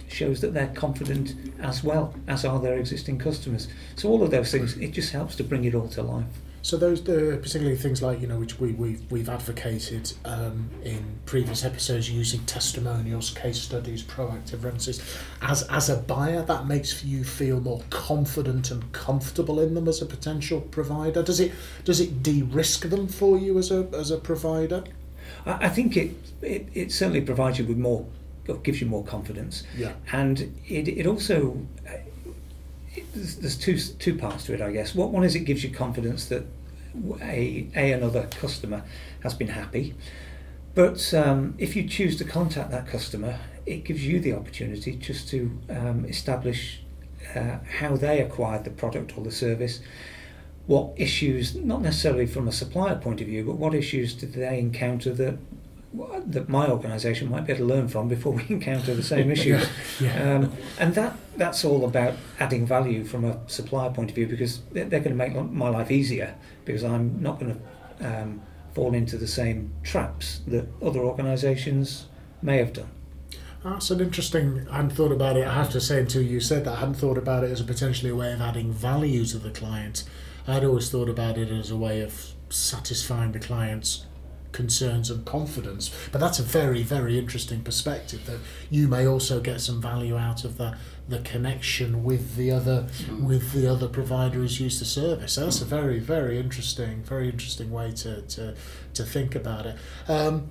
shows 0.08 0.40
that 0.40 0.52
they're 0.54 0.72
confident 0.74 1.34
as 1.58 1.82
well 1.82 2.14
as 2.26 2.44
are 2.44 2.60
their 2.60 2.76
existing 2.76 3.18
customers. 3.18 3.68
So 3.96 4.08
all 4.08 4.22
of 4.22 4.30
those 4.30 4.50
things, 4.50 4.76
it 4.76 4.92
just 4.92 5.12
helps 5.12 5.36
to 5.36 5.44
bring 5.44 5.64
it 5.64 5.74
all 5.74 5.88
to 5.88 6.02
life. 6.02 6.26
So 6.66 6.76
those, 6.76 7.00
the 7.04 7.38
particularly 7.40 7.76
things 7.76 8.02
like 8.02 8.20
you 8.20 8.26
know 8.26 8.40
which 8.40 8.58
we 8.58 8.72
we've, 8.72 9.00
we've 9.08 9.28
advocated 9.28 10.12
um, 10.24 10.68
in 10.82 11.20
previous 11.24 11.64
episodes, 11.64 12.10
using 12.10 12.40
testimonials, 12.40 13.30
case 13.30 13.62
studies, 13.62 14.02
proactive 14.02 14.64
references. 14.64 15.00
As 15.40 15.62
as 15.68 15.88
a 15.90 15.98
buyer, 15.98 16.42
that 16.42 16.66
makes 16.66 17.04
you 17.04 17.22
feel 17.22 17.60
more 17.60 17.82
confident 17.90 18.72
and 18.72 18.90
comfortable 18.90 19.60
in 19.60 19.74
them 19.74 19.86
as 19.86 20.02
a 20.02 20.06
potential 20.06 20.60
provider. 20.60 21.22
Does 21.22 21.38
it 21.38 21.52
does 21.84 22.00
it 22.00 22.24
de-risk 22.24 22.88
them 22.88 23.06
for 23.06 23.38
you 23.38 23.58
as 23.58 23.70
a 23.70 23.86
as 23.92 24.10
a 24.10 24.18
provider? 24.18 24.82
I, 25.44 25.66
I 25.66 25.68
think 25.68 25.96
it, 25.96 26.16
it 26.42 26.66
it 26.74 26.90
certainly 26.90 27.20
provides 27.20 27.60
you 27.60 27.64
with 27.64 27.78
more, 27.78 28.04
gives 28.64 28.80
you 28.80 28.88
more 28.88 29.04
confidence. 29.04 29.62
Yeah. 29.76 29.92
And 30.10 30.52
it 30.66 30.88
it 30.88 31.06
also. 31.06 31.64
There's 33.14 33.56
two 33.56 33.78
two 33.78 34.16
parts 34.16 34.44
to 34.44 34.54
it, 34.54 34.60
I 34.60 34.72
guess. 34.72 34.94
What 34.94 35.10
one 35.10 35.24
is 35.24 35.34
it 35.34 35.40
gives 35.40 35.64
you 35.64 35.70
confidence 35.70 36.26
that 36.26 36.44
a, 37.20 37.68
a 37.74 37.92
another 37.92 38.28
customer 38.38 38.84
has 39.22 39.34
been 39.34 39.48
happy. 39.48 39.94
But 40.74 41.14
um, 41.14 41.54
if 41.58 41.74
you 41.74 41.88
choose 41.88 42.16
to 42.18 42.24
contact 42.24 42.70
that 42.70 42.86
customer, 42.86 43.38
it 43.64 43.84
gives 43.84 44.06
you 44.06 44.20
the 44.20 44.34
opportunity 44.34 44.92
just 44.92 45.28
to 45.30 45.58
um, 45.70 46.04
establish 46.04 46.82
uh, 47.34 47.58
how 47.78 47.96
they 47.96 48.20
acquired 48.20 48.64
the 48.64 48.70
product 48.70 49.16
or 49.16 49.24
the 49.24 49.32
service, 49.32 49.80
what 50.66 50.92
issues, 50.96 51.54
not 51.54 51.80
necessarily 51.80 52.26
from 52.26 52.46
a 52.46 52.52
supplier 52.52 52.96
point 52.96 53.20
of 53.20 53.26
view, 53.26 53.44
but 53.44 53.56
what 53.56 53.74
issues 53.74 54.14
did 54.14 54.34
they 54.34 54.58
encounter 54.58 55.12
that 55.14 55.38
that 56.26 56.46
my 56.46 56.68
organisation 56.68 57.30
might 57.30 57.46
be 57.46 57.54
able 57.54 57.66
to 57.66 57.74
learn 57.74 57.88
from 57.88 58.06
before 58.06 58.32
we 58.32 58.44
encounter 58.50 58.94
the 58.94 59.02
same 59.02 59.30
issues. 59.36 59.66
yeah. 59.98 60.36
Um, 60.36 60.52
and 60.78 60.94
that 60.94 61.16
that's 61.36 61.64
all 61.64 61.84
about 61.84 62.14
adding 62.38 62.66
value 62.66 63.04
from 63.04 63.24
a 63.24 63.38
supplier 63.48 63.90
point 63.90 64.10
of 64.10 64.14
view 64.14 64.26
because 64.26 64.60
they're, 64.72 64.86
going 64.86 65.04
to 65.04 65.10
make 65.14 65.34
my 65.34 65.68
life 65.68 65.90
easier 65.90 66.34
because 66.64 66.82
I'm 66.82 67.22
not 67.22 67.38
going 67.38 67.60
to 67.98 68.06
um, 68.06 68.42
fall 68.74 68.94
into 68.94 69.16
the 69.16 69.26
same 69.26 69.72
traps 69.82 70.40
that 70.46 70.66
other 70.82 71.00
organisations 71.00 72.06
may 72.42 72.58
have 72.58 72.72
done. 72.72 72.90
That's 73.64 73.90
an 73.90 74.00
interesting. 74.00 74.66
I 74.70 74.76
hadn't 74.76 74.92
thought 74.92 75.12
about 75.12 75.36
it. 75.36 75.46
I 75.46 75.54
have 75.54 75.70
to 75.70 75.80
say, 75.80 75.98
until 75.98 76.22
you 76.22 76.40
said 76.40 76.64
that, 76.64 76.74
I 76.74 76.80
hadn't 76.80 76.94
thought 76.94 77.18
about 77.18 77.42
it 77.42 77.50
as 77.50 77.60
a 77.60 77.64
potentially 77.64 78.10
a 78.10 78.14
way 78.14 78.32
of 78.32 78.40
adding 78.40 78.72
value 78.72 79.24
to 79.26 79.38
the 79.38 79.50
client. 79.50 80.04
I'd 80.46 80.64
always 80.64 80.90
thought 80.90 81.08
about 81.08 81.36
it 81.36 81.50
as 81.50 81.70
a 81.70 81.76
way 81.76 82.00
of 82.02 82.32
satisfying 82.48 83.32
the 83.32 83.40
client's 83.40 84.06
concerns 84.56 85.10
and 85.10 85.24
confidence. 85.26 85.90
But 86.10 86.20
that's 86.20 86.38
a 86.38 86.42
very, 86.42 86.82
very 86.82 87.18
interesting 87.18 87.60
perspective 87.60 88.24
that 88.24 88.38
you 88.70 88.88
may 88.88 89.06
also 89.06 89.38
get 89.38 89.60
some 89.60 89.80
value 89.80 90.16
out 90.16 90.44
of 90.44 90.56
the 90.56 90.76
the 91.08 91.20
connection 91.20 92.02
with 92.02 92.34
the 92.34 92.50
other 92.50 92.88
mm. 93.04 93.22
with 93.22 93.52
the 93.52 93.66
other 93.70 93.86
provider 93.86 94.38
who's 94.38 94.58
used 94.58 94.80
the 94.80 94.84
service. 94.84 95.34
So 95.34 95.44
that's 95.44 95.60
a 95.60 95.64
very, 95.64 96.00
very 96.00 96.38
interesting, 96.38 97.02
very 97.04 97.28
interesting 97.28 97.70
way 97.70 97.92
to 98.02 98.22
to, 98.22 98.54
to 98.94 99.02
think 99.04 99.34
about 99.34 99.66
it. 99.66 99.76
Um, 100.08 100.48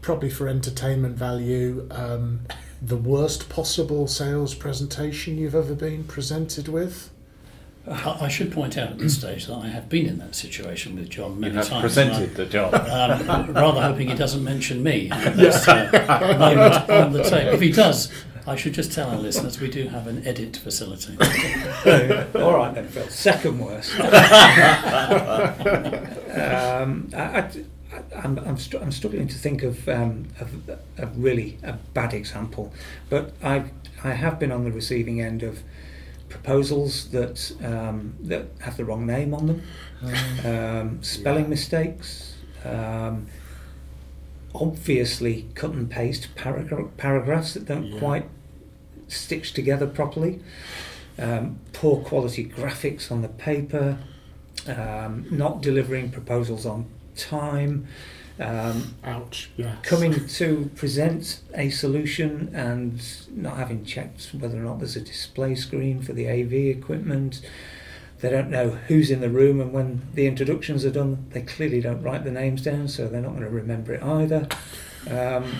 probably 0.00 0.30
for 0.30 0.48
entertainment 0.48 1.16
value, 1.16 1.86
um, 1.92 2.40
the 2.82 2.96
worst 2.96 3.48
possible 3.48 4.08
sales 4.08 4.54
presentation 4.54 5.38
you've 5.38 5.54
ever 5.54 5.74
been 5.74 6.02
presented 6.02 6.66
with? 6.66 7.11
I 7.90 8.18
I 8.22 8.28
should 8.28 8.52
point 8.52 8.78
out 8.78 8.90
at 8.90 8.98
this 8.98 9.16
stage 9.18 9.46
that 9.46 9.54
I 9.54 9.68
have 9.68 9.88
been 9.88 10.06
in 10.06 10.18
that 10.18 10.34
situation 10.34 10.94
with 10.96 11.08
John 11.10 11.40
many 11.40 11.52
You 11.52 11.56
many 11.56 11.56
have 11.56 11.68
times. 11.68 11.82
presented 11.82 12.34
the 12.36 12.46
job. 12.46 12.74
um, 12.74 13.52
rather 13.54 13.82
hoping 13.82 14.08
he 14.08 14.14
doesn't 14.14 14.44
mention 14.44 14.82
me 14.82 15.10
at 15.10 15.36
this 15.42 15.66
uh, 15.66 16.36
moment 16.38 16.90
on 16.90 17.12
the 17.12 17.22
tape. 17.24 17.52
If 17.52 17.60
he 17.60 17.72
does, 17.72 18.08
I 18.46 18.56
should 18.56 18.74
just 18.74 18.92
tell 18.92 19.10
our 19.10 19.18
listeners 19.18 19.60
we 19.60 19.68
do 19.70 19.88
have 19.88 20.06
an 20.06 20.26
edit 20.26 20.56
facility. 20.56 21.16
All 22.40 22.54
right 22.56 22.72
then, 22.74 22.88
Phil. 22.88 23.06
Second 23.08 23.58
worst. 23.60 23.98
um, 24.00 24.10
I, 27.14 27.16
I, 27.16 27.50
I'm, 28.16 28.38
I'm, 28.38 28.56
str- 28.58 28.78
I'm 28.78 28.90
struggling 28.92 29.28
to 29.28 29.34
think 29.36 29.62
of, 29.62 29.88
um, 29.88 30.26
of 30.40 30.50
a 30.98 31.06
really 31.08 31.58
a 31.62 31.74
bad 31.94 32.14
example, 32.14 32.72
but 33.10 33.32
I 33.42 33.64
I 34.04 34.14
have 34.14 34.40
been 34.40 34.50
on 34.50 34.64
the 34.64 34.72
receiving 34.72 35.20
end 35.20 35.42
of 35.44 35.60
proposals 36.32 37.08
that 37.10 37.52
um, 37.62 38.14
that 38.22 38.46
have 38.60 38.76
the 38.76 38.84
wrong 38.84 39.06
name 39.06 39.34
on 39.34 39.46
them, 39.46 39.62
um, 40.44 41.02
spelling 41.02 41.44
Yeah. 41.44 41.50
mistakes. 41.50 42.34
Um, 42.64 43.26
obviously, 44.54 45.46
cut 45.54 45.72
and 45.72 45.90
paste 45.90 46.28
paragra- 46.36 46.90
paragraphs 46.96 47.54
that 47.54 47.64
don't 47.66 47.86
Yeah. 47.86 47.98
quite 47.98 48.28
stitch 49.08 49.52
together 49.52 49.86
properly 49.86 50.40
um, 51.18 51.58
poor 51.74 52.02
quality 52.02 52.42
graphics 52.46 53.12
on 53.12 53.20
the 53.20 53.28
paper, 53.28 53.98
um, 54.66 55.26
not 55.30 55.60
delivering 55.60 56.10
proposals 56.10 56.64
on 56.64 56.86
time, 57.14 57.86
um, 58.40 58.94
Ouch. 59.04 59.50
Yeah. 59.56 59.76
coming 59.82 60.26
to 60.26 60.70
present 60.74 61.40
a 61.54 61.70
solution 61.70 62.50
and 62.54 63.02
not 63.30 63.56
having 63.56 63.84
checked 63.84 64.30
whether 64.38 64.58
or 64.58 64.62
not 64.62 64.78
there's 64.78 64.96
a 64.96 65.00
display 65.00 65.54
screen 65.54 66.02
for 66.02 66.12
the 66.12 66.28
AV 66.28 66.52
equipment. 66.52 67.40
They 68.20 68.30
don't 68.30 68.50
know 68.50 68.70
who's 68.70 69.10
in 69.10 69.20
the 69.20 69.28
room, 69.28 69.60
and 69.60 69.72
when 69.72 70.02
the 70.14 70.26
introductions 70.26 70.84
are 70.84 70.92
done, 70.92 71.26
they 71.30 71.42
clearly 71.42 71.80
don't 71.80 72.02
write 72.02 72.22
the 72.24 72.30
names 72.30 72.62
down, 72.62 72.86
so 72.86 73.08
they're 73.08 73.20
not 73.20 73.30
going 73.30 73.42
to 73.42 73.50
remember 73.50 73.92
it 73.94 74.02
either. 74.02 74.46
Um, 75.10 75.52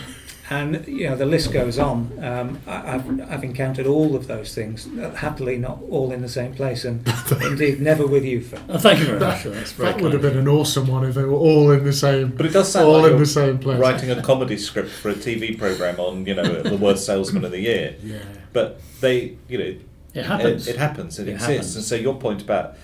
and 0.52 0.87
you 0.87 1.09
know 1.09 1.16
the 1.16 1.26
list 1.26 1.52
goes 1.52 1.78
on. 1.78 1.97
Um, 2.23 2.61
I, 2.66 2.94
I've, 2.94 3.06
I've 3.30 3.44
encountered 3.44 3.87
all 3.87 4.14
of 4.14 4.26
those 4.26 4.54
things, 4.54 4.87
uh, 4.99 5.11
happily 5.26 5.56
not 5.59 5.78
all 5.90 6.12
in 6.12 6.21
the 6.23 6.28
same 6.28 6.54
place, 6.54 6.85
and 6.85 7.06
indeed 7.42 7.80
never 7.80 8.06
with 8.06 8.25
you. 8.25 8.40
Phil. 8.42 8.61
Oh, 8.68 8.78
thank 8.78 8.99
you 9.00 9.06
very 9.06 9.21
much. 9.21 9.44
That's 9.44 9.73
very 9.73 9.92
That 9.92 10.00
would 10.02 10.12
have 10.12 10.23
been 10.23 10.37
an 10.38 10.49
awesome 10.49 10.87
one 10.87 11.04
if 11.04 11.14
they 11.14 11.25
were 11.25 11.32
all 11.50 11.71
in 11.71 11.85
the 11.85 11.92
same, 11.92 12.30
But 12.37 12.47
it 12.47 12.52
does 12.52 12.71
sound 12.73 12.87
all 12.88 13.02
like 13.02 13.12
in 13.12 13.18
the 13.18 13.26
same 13.26 13.59
place. 13.59 13.78
writing 13.78 14.11
a 14.11 14.21
comedy 14.23 14.56
script 14.56 14.90
for 14.90 15.11
a 15.11 15.14
TV 15.14 15.56
program 15.59 15.99
on, 15.99 16.26
you 16.26 16.35
know, 16.35 16.62
the 16.62 16.76
worst 16.76 17.06
salesman 17.11 17.44
of 17.44 17.50
the 17.50 17.61
year. 17.61 17.97
Yeah. 18.02 18.18
But 18.52 18.80
they, 19.00 19.37
you 19.49 19.59
know, 19.59 19.75
It 20.14 20.25
happens. 20.26 20.68
It, 20.68 20.75
it 20.75 20.78
happens. 20.78 21.18
It, 21.18 21.28
It 21.28 21.32
exists. 21.32 21.49
happens. 21.50 21.76
And 21.76 21.85
so 21.85 21.94
your 21.97 22.14
point 22.14 22.42
about 22.42 22.76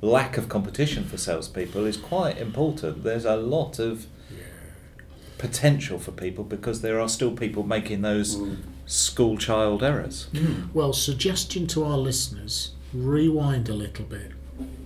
lack 0.00 0.36
of 0.36 0.48
competition 0.48 1.04
for 1.04 1.16
salespeople 1.16 1.86
is 1.86 1.96
quite 1.96 2.36
important. 2.38 3.04
There's 3.04 3.24
a 3.24 3.36
lot 3.36 3.78
of 3.78 4.06
potential 5.38 5.98
for 5.98 6.12
people 6.12 6.44
because 6.44 6.80
there 6.80 7.00
are 7.00 7.08
still 7.08 7.32
people 7.32 7.62
making 7.62 8.02
those 8.02 8.40
school 8.86 9.36
child 9.36 9.82
errors. 9.82 10.28
Mm. 10.32 10.72
Well, 10.74 10.92
suggestion 10.92 11.66
to 11.68 11.84
our 11.84 11.98
listeners: 11.98 12.72
rewind 12.92 13.68
a 13.68 13.74
little 13.74 14.04
bit, 14.04 14.32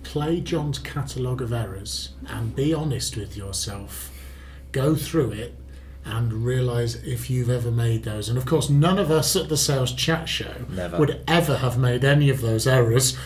play 0.03 0.41
John's 0.41 0.79
catalogue 0.79 1.41
of 1.41 1.53
errors, 1.53 2.09
and 2.27 2.55
be 2.55 2.73
honest 2.73 3.17
with 3.17 3.37
yourself. 3.37 4.11
Go 4.71 4.95
through 4.95 5.31
it 5.31 5.55
and 6.05 6.45
realise 6.45 6.95
if 6.95 7.29
you've 7.29 7.49
ever 7.49 7.71
made 7.71 8.03
those. 8.03 8.29
And 8.29 8.37
of 8.37 8.45
course, 8.45 8.69
none 8.69 8.97
of 8.97 9.11
us 9.11 9.35
at 9.35 9.49
the 9.49 9.57
Sales 9.57 9.93
Chat 9.93 10.29
Show 10.29 10.65
Never. 10.69 10.97
would 10.97 11.21
ever 11.27 11.57
have 11.57 11.77
made 11.77 12.03
any 12.03 12.29
of 12.29 12.41
those 12.41 12.65
errors. 12.67 13.17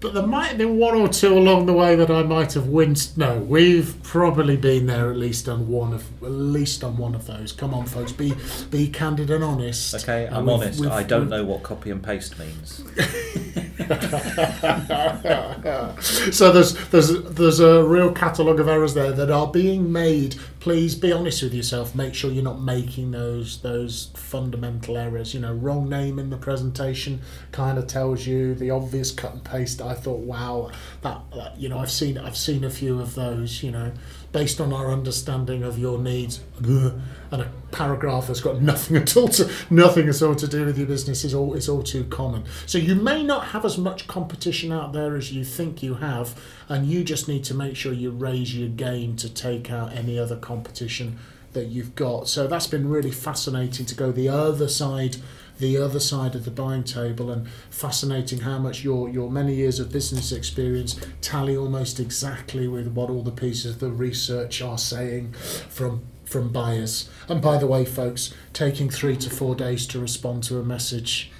But 0.00 0.14
there 0.14 0.26
might 0.26 0.46
have 0.48 0.58
been 0.58 0.78
one 0.78 0.94
or 0.94 1.08
two 1.08 1.36
along 1.36 1.66
the 1.66 1.72
way 1.72 1.96
that 1.96 2.08
I 2.08 2.22
might 2.22 2.52
have 2.54 2.68
winced. 2.68 3.18
No, 3.18 3.38
we've 3.38 3.96
probably 4.04 4.56
been 4.56 4.86
there 4.86 5.10
at 5.10 5.16
least 5.16 5.48
on 5.48 5.66
one 5.68 5.92
of 5.92 6.04
at 6.22 6.30
least 6.30 6.84
on 6.84 6.96
one 6.96 7.16
of 7.16 7.26
those. 7.26 7.50
Come 7.50 7.74
on, 7.74 7.84
folks, 7.84 8.12
be 8.12 8.32
be 8.70 8.86
candid 8.88 9.28
and 9.30 9.42
honest. 9.42 9.94
Okay, 9.96 10.28
I'm 10.30 10.46
we've- 10.46 10.54
honest. 10.54 10.80
we've- 10.80 10.92
I 10.92 11.02
don't 11.02 11.28
know 11.28 11.44
what 11.44 11.64
copy 11.64 11.90
and 11.90 12.00
paste 12.02 12.38
means. 12.38 12.80
so 16.32 16.52
there's 16.52 16.74
there's 16.88 17.22
there's 17.22 17.60
a 17.60 17.84
real 17.84 18.12
catalogue 18.12 18.58
of 18.58 18.66
errors 18.66 18.94
there 18.94 19.12
that 19.12 19.30
are 19.30 19.46
being 19.46 19.92
made. 19.92 20.34
Please 20.58 20.96
be 20.96 21.12
honest 21.12 21.44
with 21.44 21.54
yourself. 21.54 21.94
Make 21.94 22.12
sure 22.12 22.32
you're 22.32 22.42
not 22.42 22.60
making 22.60 23.12
those 23.12 23.62
those 23.62 24.10
fundamental 24.14 24.96
errors. 24.96 25.32
You 25.32 25.40
know, 25.40 25.54
wrong 25.54 25.88
name 25.88 26.18
in 26.18 26.28
the 26.28 26.36
presentation 26.36 27.20
kind 27.52 27.78
of 27.78 27.86
tells 27.86 28.26
you 28.26 28.56
the 28.56 28.70
obvious 28.70 29.12
cut 29.12 29.34
and 29.34 29.44
paste. 29.44 29.80
I 29.80 29.94
thought, 29.94 30.20
wow, 30.20 30.72
that, 31.02 31.20
that 31.36 31.60
you 31.60 31.68
know, 31.68 31.78
I've 31.78 31.92
seen 31.92 32.18
I've 32.18 32.36
seen 32.36 32.64
a 32.64 32.70
few 32.70 33.00
of 33.00 33.14
those. 33.14 33.62
You 33.62 33.70
know, 33.70 33.92
based 34.32 34.60
on 34.60 34.72
our 34.72 34.90
understanding 34.90 35.62
of 35.62 35.78
your 35.78 35.98
needs, 35.98 36.40
uh, 36.62 36.90
and 37.30 37.42
a 37.42 37.50
paragraph 37.70 38.26
that's 38.26 38.40
got 38.40 38.60
nothing 38.60 38.96
at 38.96 39.16
all 39.16 39.28
to 39.28 39.50
nothing 39.70 40.08
at 40.08 40.22
all 40.22 40.34
to 40.34 40.46
do 40.46 40.64
with 40.64 40.78
your 40.78 40.86
business 40.86 41.24
is 41.24 41.34
all 41.34 41.54
is 41.54 41.68
all 41.68 41.82
too 41.82 42.04
common. 42.04 42.44
So 42.66 42.78
you 42.78 42.94
may 42.94 43.22
not 43.22 43.48
have 43.48 43.64
as 43.64 43.78
much 43.78 44.06
competition 44.06 44.72
out 44.72 44.92
there 44.92 45.16
as 45.16 45.32
you 45.32 45.44
think 45.44 45.82
you 45.82 45.94
have, 45.94 46.38
and 46.68 46.86
you 46.86 47.04
just 47.04 47.28
need 47.28 47.44
to 47.44 47.54
make 47.54 47.76
sure 47.76 47.92
you 47.92 48.10
raise 48.10 48.56
your 48.56 48.68
game 48.68 49.16
to 49.16 49.32
take 49.32 49.70
out 49.70 49.92
any 49.92 50.18
other 50.18 50.36
competition 50.36 51.18
that 51.52 51.66
you've 51.66 51.94
got. 51.94 52.28
So 52.28 52.46
that's 52.46 52.66
been 52.66 52.88
really 52.88 53.10
fascinating 53.10 53.86
to 53.86 53.94
go 53.94 54.12
the 54.12 54.28
other 54.28 54.68
side 54.68 55.16
the 55.58 55.76
other 55.76 56.00
side 56.00 56.34
of 56.34 56.44
the 56.44 56.50
buying 56.50 56.84
table 56.84 57.30
and 57.30 57.48
fascinating 57.70 58.40
how 58.40 58.58
much 58.58 58.84
your 58.84 59.08
your 59.08 59.30
many 59.30 59.54
years 59.54 59.80
of 59.80 59.92
business 59.92 60.32
experience 60.32 60.98
tally 61.20 61.56
almost 61.56 62.00
exactly 62.00 62.68
with 62.68 62.88
what 62.88 63.10
all 63.10 63.22
the 63.22 63.30
pieces 63.30 63.74
of 63.74 63.80
the 63.80 63.90
research 63.90 64.62
are 64.62 64.78
saying 64.78 65.32
from 65.68 66.02
from 66.24 66.50
buyers. 66.50 67.08
And 67.28 67.40
by 67.40 67.56
the 67.56 67.66
way, 67.66 67.84
folks, 67.84 68.34
taking 68.52 68.90
three 68.90 69.16
to 69.16 69.30
four 69.30 69.54
days 69.54 69.86
to 69.88 69.98
respond 69.98 70.44
to 70.44 70.58
a 70.58 70.62
message 70.62 71.32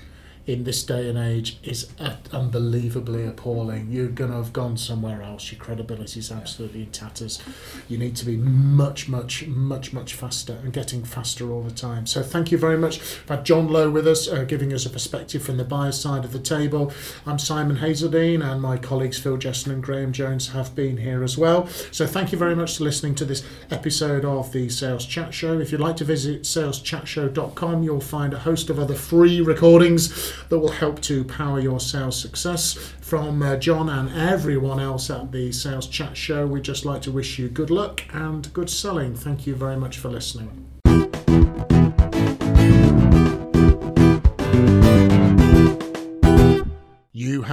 in 0.49 0.65
this 0.65 0.83
day 0.83 1.11
and 1.11 1.19
age 1.19 1.59
is 1.63 1.91
unbelievably 2.33 3.27
appalling. 3.27 3.87
You're 3.91 4.09
going 4.09 4.31
to 4.31 4.39
have 4.39 4.55
gone 4.55 4.79
somewhere 4.79 5.21
else. 5.21 5.53
Your 5.53 5.61
credibility 5.61 6.21
is 6.21 6.33
absolutely 6.33 6.85
in 6.85 6.91
tatters. 6.91 7.39
You 7.87 7.99
need 7.99 8.17
to 8.17 8.25
be 8.25 8.39
much, 8.39 9.11
much, 9.11 9.47
much, 9.47 9.93
much 9.93 10.15
faster 10.15 10.59
and 10.65 10.73
getting 10.73 11.05
faster 11.05 11.53
all 11.53 11.61
the 11.61 11.71
time. 11.71 12.07
So 12.07 12.23
thank 12.23 12.51
you 12.51 12.57
very 12.57 12.79
much. 12.79 12.99
Had 13.29 13.45
John 13.45 13.69
Lowe 13.69 13.91
with 13.91 14.09
us, 14.09 14.27
uh, 14.27 14.45
giving 14.45 14.73
us 14.73 14.87
a 14.87 14.91
perspective 14.91 15.43
from 15.43 15.59
the 15.59 15.65
buyer's 15.65 16.01
side 16.01 16.25
of 16.25 16.33
the 16.33 16.39
table. 16.39 16.95
I'm 17.27 17.39
Simon 17.39 17.77
Hazeldine, 17.77 18.43
and 18.43 18.63
my 18.63 18.79
colleagues 18.79 19.19
Phil 19.19 19.37
Jesson 19.37 19.71
and 19.71 19.83
Graham 19.83 20.13
Jones 20.13 20.49
have 20.49 20.75
been 20.75 20.97
here 20.97 21.23
as 21.23 21.37
well. 21.37 21.67
So 21.93 22.07
thank 22.07 22.33
you 22.33 22.39
very 22.39 22.57
much 22.57 22.79
for 22.79 22.85
listening 22.85 23.15
to 23.17 23.27
this 23.27 23.45
episode 23.71 24.25
of 24.25 24.51
the 24.53 24.71
Sales 24.71 25.05
Chat 25.05 25.35
Show. 25.35 25.61
If 25.61 25.73
you'd 25.73 25.83
like 25.83 25.97
to 25.97 26.05
visit 26.05 26.45
saleschatshow.com, 26.45 27.83
you'll 27.83 28.01
find 28.01 28.33
a 28.33 28.39
host 28.39 28.71
of 28.71 28.79
other 28.79 28.95
free 28.95 29.43
recordings 29.43 30.38
that 30.49 30.59
will 30.59 30.69
help 30.69 31.01
to 31.03 31.25
power 31.25 31.61
your 31.61 31.81
sales 31.81 32.21
success. 32.21 32.75
From 33.01 33.43
uh, 33.43 33.57
John 33.57 33.89
and 33.89 34.11
everyone 34.11 34.81
else 34.81 35.11
at 35.11 35.33
the 35.33 35.53
Sales 35.53 35.87
Chat 35.87 36.17
Show, 36.17 36.47
we'd 36.47 36.63
just 36.63 36.85
like 36.85 37.03
to 37.03 37.13
wish 37.13 37.39
you 37.39 37.49
good 37.49 37.71
luck 37.71 38.03
and 38.13 38.53
good 38.53 38.71
selling. 38.71 39.15
Thank 39.15 39.47
you 39.47 39.55
very 39.55 39.77
much 39.77 39.99
for 39.99 40.09
listening. 40.09 40.68